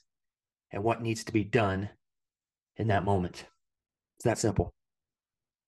and 0.72 0.84
what 0.84 1.02
needs 1.02 1.24
to 1.24 1.32
be 1.32 1.46
done 1.46 1.90
in 2.76 2.88
that 2.88 3.06
moment. 3.06 3.46
It's 4.18 4.26
that 4.26 4.38
simple. 4.38 4.74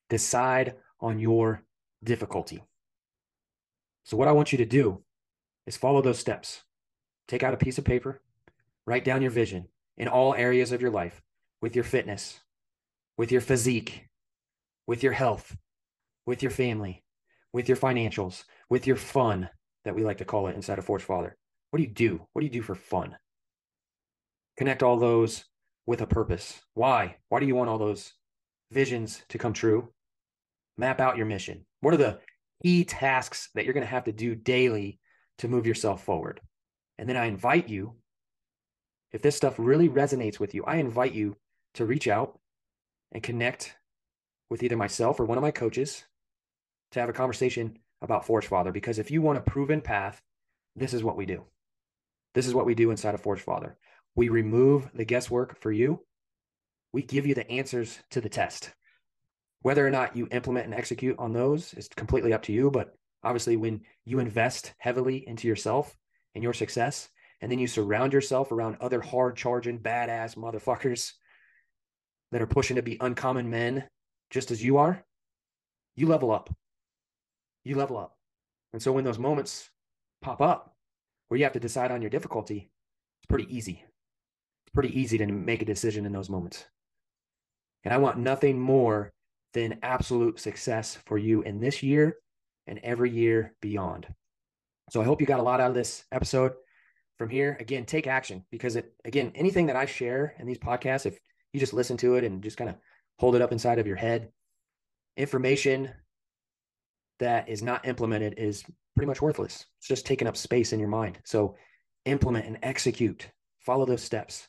Decide 0.09 0.75
on 0.99 1.19
your 1.19 1.63
difficulty. 2.03 2.63
So, 4.03 4.17
what 4.17 4.27
I 4.27 4.31
want 4.31 4.51
you 4.51 4.57
to 4.57 4.65
do 4.65 5.03
is 5.65 5.77
follow 5.77 6.01
those 6.01 6.19
steps. 6.19 6.63
Take 7.27 7.43
out 7.43 7.53
a 7.53 7.57
piece 7.57 7.77
of 7.77 7.85
paper, 7.85 8.21
write 8.85 9.05
down 9.05 9.21
your 9.21 9.31
vision 9.31 9.67
in 9.97 10.07
all 10.07 10.33
areas 10.33 10.71
of 10.71 10.81
your 10.81 10.89
life 10.89 11.21
with 11.61 11.75
your 11.75 11.83
fitness, 11.83 12.39
with 13.17 13.31
your 13.31 13.41
physique, 13.41 14.07
with 14.87 15.03
your 15.03 15.11
health, 15.11 15.55
with 16.25 16.41
your 16.41 16.51
family, 16.51 17.03
with 17.53 17.67
your 17.67 17.77
financials, 17.77 18.45
with 18.69 18.87
your 18.87 18.95
fun 18.95 19.49
that 19.85 19.95
we 19.95 20.03
like 20.03 20.17
to 20.17 20.25
call 20.25 20.47
it 20.47 20.55
inside 20.55 20.79
of 20.79 20.85
Forge 20.85 21.03
Father. 21.03 21.37
What 21.69 21.77
do 21.77 21.83
you 21.83 21.89
do? 21.89 22.25
What 22.33 22.41
do 22.41 22.45
you 22.45 22.51
do 22.51 22.61
for 22.61 22.75
fun? 22.75 23.15
Connect 24.57 24.81
all 24.81 24.97
those 24.97 25.45
with 25.85 26.01
a 26.01 26.07
purpose. 26.07 26.61
Why? 26.73 27.17
Why 27.29 27.39
do 27.39 27.45
you 27.45 27.55
want 27.55 27.69
all 27.69 27.77
those 27.77 28.13
visions 28.71 29.23
to 29.29 29.37
come 29.37 29.53
true? 29.53 29.91
Map 30.79 31.01
out 31.01 31.17
your 31.17 31.25
mission. 31.25 31.65
What 31.81 31.93
are 31.93 31.97
the 31.97 32.19
key 32.63 32.85
tasks 32.85 33.49
that 33.53 33.65
you're 33.65 33.73
going 33.73 33.85
to 33.85 33.91
have 33.91 34.05
to 34.05 34.13
do 34.13 34.33
daily 34.33 34.97
to 35.39 35.49
move 35.49 35.67
yourself 35.67 36.05
forward? 36.05 36.39
And 36.97 37.07
then 37.07 37.17
I 37.17 37.25
invite 37.25 37.67
you, 37.67 37.95
if 39.11 39.21
this 39.21 39.35
stuff 39.35 39.55
really 39.57 39.89
resonates 39.89 40.39
with 40.39 40.55
you, 40.55 40.63
I 40.63 40.77
invite 40.77 41.13
you 41.13 41.35
to 41.73 41.85
reach 41.85 42.07
out 42.07 42.39
and 43.11 43.21
connect 43.21 43.75
with 44.49 44.63
either 44.63 44.77
myself 44.77 45.19
or 45.19 45.25
one 45.25 45.37
of 45.37 45.41
my 45.41 45.51
coaches 45.51 46.05
to 46.91 47.01
have 47.01 47.09
a 47.09 47.13
conversation 47.13 47.77
about 48.01 48.25
Forge 48.25 48.47
Father. 48.47 48.71
Because 48.71 48.99
if 48.99 49.11
you 49.11 49.21
want 49.21 49.37
a 49.37 49.41
proven 49.41 49.81
path, 49.81 50.21
this 50.77 50.93
is 50.93 51.03
what 51.03 51.17
we 51.17 51.25
do. 51.25 51.43
This 52.33 52.47
is 52.47 52.53
what 52.53 52.65
we 52.65 52.73
do 52.73 52.89
inside 52.89 53.15
of 53.15 53.21
Forge 53.21 53.41
Father. 53.41 53.75
We 54.15 54.29
remove 54.29 54.89
the 54.93 55.03
guesswork 55.03 55.59
for 55.59 55.73
you. 55.73 56.05
We 56.93 57.01
give 57.01 57.25
you 57.25 57.35
the 57.35 57.51
answers 57.51 57.99
to 58.11 58.21
the 58.21 58.29
test. 58.29 58.71
Whether 59.61 59.85
or 59.85 59.91
not 59.91 60.15
you 60.15 60.27
implement 60.31 60.65
and 60.65 60.73
execute 60.73 61.17
on 61.19 61.33
those 61.33 61.73
is 61.73 61.89
completely 61.89 62.33
up 62.33 62.43
to 62.43 62.53
you. 62.53 62.71
But 62.71 62.95
obviously, 63.23 63.57
when 63.57 63.81
you 64.05 64.19
invest 64.19 64.73
heavily 64.77 65.27
into 65.27 65.47
yourself 65.47 65.95
and 66.33 66.43
your 66.43 66.53
success, 66.53 67.09
and 67.41 67.51
then 67.51 67.59
you 67.59 67.67
surround 67.67 68.13
yourself 68.13 68.51
around 68.51 68.77
other 68.79 69.01
hard 69.01 69.35
charging, 69.35 69.79
badass 69.79 70.35
motherfuckers 70.35 71.13
that 72.31 72.41
are 72.41 72.47
pushing 72.47 72.75
to 72.75 72.81
be 72.81 72.97
uncommon 72.99 73.49
men 73.49 73.85
just 74.29 74.51
as 74.51 74.63
you 74.63 74.77
are, 74.77 75.03
you 75.95 76.07
level 76.07 76.31
up. 76.31 76.53
You 77.63 77.75
level 77.75 77.97
up. 77.97 78.15
And 78.73 78.81
so 78.81 78.91
when 78.91 79.03
those 79.03 79.19
moments 79.19 79.69
pop 80.21 80.41
up 80.41 80.75
where 81.27 81.37
you 81.37 81.43
have 81.43 81.53
to 81.53 81.59
decide 81.59 81.91
on 81.91 82.01
your 82.01 82.09
difficulty, 82.09 82.71
it's 83.19 83.27
pretty 83.27 83.53
easy. 83.55 83.83
It's 84.65 84.73
pretty 84.73 84.99
easy 84.99 85.17
to 85.17 85.25
make 85.25 85.61
a 85.61 85.65
decision 85.65 86.05
in 86.05 86.11
those 86.11 86.29
moments. 86.29 86.65
And 87.83 87.93
I 87.93 87.97
want 87.97 88.17
nothing 88.17 88.59
more 88.59 89.11
than 89.53 89.79
absolute 89.81 90.39
success 90.39 90.97
for 91.05 91.17
you 91.17 91.41
in 91.41 91.59
this 91.59 91.81
year 91.81 92.17
and 92.67 92.79
every 92.83 93.09
year 93.09 93.55
beyond. 93.61 94.07
So 94.91 95.01
I 95.01 95.05
hope 95.05 95.21
you 95.21 95.27
got 95.27 95.39
a 95.39 95.43
lot 95.43 95.59
out 95.59 95.69
of 95.69 95.75
this 95.75 96.03
episode. 96.11 96.53
From 97.17 97.29
here, 97.29 97.57
again, 97.59 97.85
take 97.85 98.07
action 98.07 98.45
because 98.49 98.77
it 98.77 98.93
again, 99.03 99.33
anything 99.35 99.65
that 99.65 99.75
I 99.75 99.85
share 99.85 100.35
in 100.39 100.47
these 100.47 100.57
podcasts, 100.57 101.05
if 101.05 101.19
you 101.51 101.59
just 101.59 101.73
listen 101.73 101.97
to 101.97 102.15
it 102.15 102.23
and 102.23 102.41
just 102.41 102.55
kind 102.55 102.69
of 102.69 102.77
hold 103.17 103.35
it 103.35 103.41
up 103.41 103.51
inside 103.51 103.77
of 103.77 103.87
your 103.87 103.97
head. 103.97 104.29
Information 105.17 105.91
that 107.19 107.49
is 107.49 107.61
not 107.61 107.85
implemented 107.85 108.35
is 108.37 108.63
pretty 108.95 109.07
much 109.07 109.21
worthless. 109.21 109.65
It's 109.77 109.87
just 109.87 110.05
taking 110.05 110.27
up 110.27 110.37
space 110.37 110.71
in 110.71 110.79
your 110.79 110.87
mind. 110.87 111.19
So 111.25 111.55
implement 112.05 112.45
and 112.45 112.57
execute, 112.63 113.29
follow 113.59 113.85
those 113.85 114.01
steps. 114.01 114.47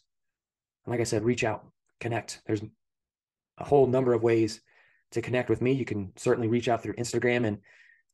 And 0.84 0.92
like 0.92 1.00
I 1.00 1.04
said, 1.04 1.24
reach 1.24 1.42
out, 1.42 1.66
connect. 1.98 2.40
There's 2.46 2.62
a 3.58 3.64
whole 3.64 3.86
number 3.88 4.12
of 4.12 4.22
ways 4.22 4.60
to 5.12 5.22
connect 5.22 5.50
with 5.50 5.60
me. 5.60 5.72
You 5.72 5.84
can 5.84 6.12
certainly 6.16 6.48
reach 6.48 6.68
out 6.68 6.82
through 6.82 6.94
Instagram. 6.94 7.46
And 7.46 7.58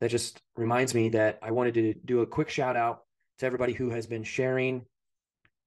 that 0.00 0.10
just 0.10 0.40
reminds 0.56 0.94
me 0.94 1.08
that 1.10 1.38
I 1.42 1.50
wanted 1.50 1.74
to 1.74 1.94
do 2.04 2.20
a 2.20 2.26
quick 2.26 2.48
shout 2.48 2.76
out 2.76 3.02
to 3.38 3.46
everybody 3.46 3.72
who 3.72 3.90
has 3.90 4.06
been 4.06 4.24
sharing 4.24 4.84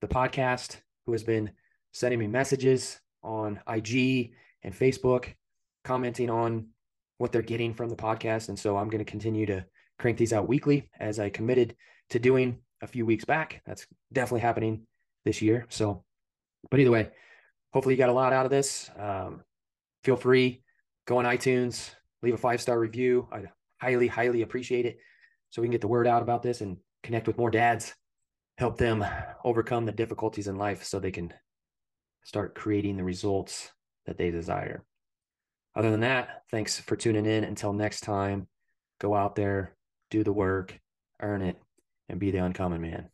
the 0.01 0.07
podcast, 0.07 0.77
who 1.05 1.11
has 1.11 1.23
been 1.23 1.51
sending 1.91 2.19
me 2.19 2.27
messages, 2.27 2.99
on 3.23 3.59
IG 3.67 4.31
and 4.63 4.73
Facebook, 4.73 5.33
commenting 5.83 6.29
on 6.29 6.67
what 7.17 7.31
they're 7.31 7.41
getting 7.41 7.73
from 7.73 7.89
the 7.89 7.95
podcast. 7.95 8.49
And 8.49 8.57
so 8.57 8.77
I'm 8.77 8.89
going 8.89 9.03
to 9.03 9.09
continue 9.09 9.45
to 9.47 9.65
crank 9.97 10.17
these 10.17 10.33
out 10.33 10.47
weekly 10.47 10.89
as 10.99 11.19
I 11.19 11.29
committed 11.29 11.75
to 12.11 12.19
doing 12.19 12.59
a 12.81 12.87
few 12.87 13.05
weeks 13.05 13.25
back. 13.25 13.61
That's 13.65 13.85
definitely 14.13 14.41
happening 14.41 14.87
this 15.25 15.41
year. 15.41 15.65
So, 15.69 16.03
but 16.71 16.79
either 16.79 16.91
way, 16.91 17.09
hopefully 17.73 17.95
you 17.95 17.99
got 17.99 18.09
a 18.09 18.13
lot 18.13 18.33
out 18.33 18.45
of 18.45 18.51
this. 18.51 18.89
Um, 18.97 19.41
feel 20.03 20.15
free, 20.15 20.63
go 21.09 21.17
on 21.17 21.25
iTunes, 21.25 21.89
leave 22.21 22.35
a 22.35 22.37
five 22.37 22.61
star 22.61 22.79
review. 22.79 23.27
I'd 23.31 23.49
highly, 23.81 24.07
highly 24.07 24.43
appreciate 24.43 24.85
it. 24.85 24.99
So 25.49 25.59
we 25.59 25.67
can 25.67 25.71
get 25.71 25.81
the 25.81 25.87
word 25.87 26.05
out 26.05 26.21
about 26.21 26.43
this 26.43 26.61
and 26.61 26.77
connect 27.01 27.25
with 27.25 27.39
more 27.39 27.49
dads, 27.49 27.95
help 28.59 28.77
them 28.77 29.03
overcome 29.43 29.87
the 29.87 29.91
difficulties 29.91 30.47
in 30.47 30.57
life 30.57 30.83
so 30.83 30.99
they 30.99 31.09
can 31.09 31.33
start 32.23 32.53
creating 32.53 32.95
the 32.95 33.03
results 33.03 33.71
that 34.05 34.19
they 34.19 34.29
desire. 34.29 34.85
Other 35.75 35.89
than 35.89 36.01
that, 36.01 36.43
thanks 36.51 36.79
for 36.79 36.95
tuning 36.95 37.25
in. 37.25 37.43
Until 37.43 37.73
next 37.73 38.01
time, 38.01 38.47
go 39.01 39.15
out 39.15 39.35
there, 39.35 39.75
do 40.11 40.23
the 40.23 40.33
work, 40.33 40.79
earn 41.19 41.41
it, 41.41 41.57
and 42.07 42.19
be 42.19 42.29
the 42.29 42.43
uncommon 42.43 42.81
man. 42.81 43.09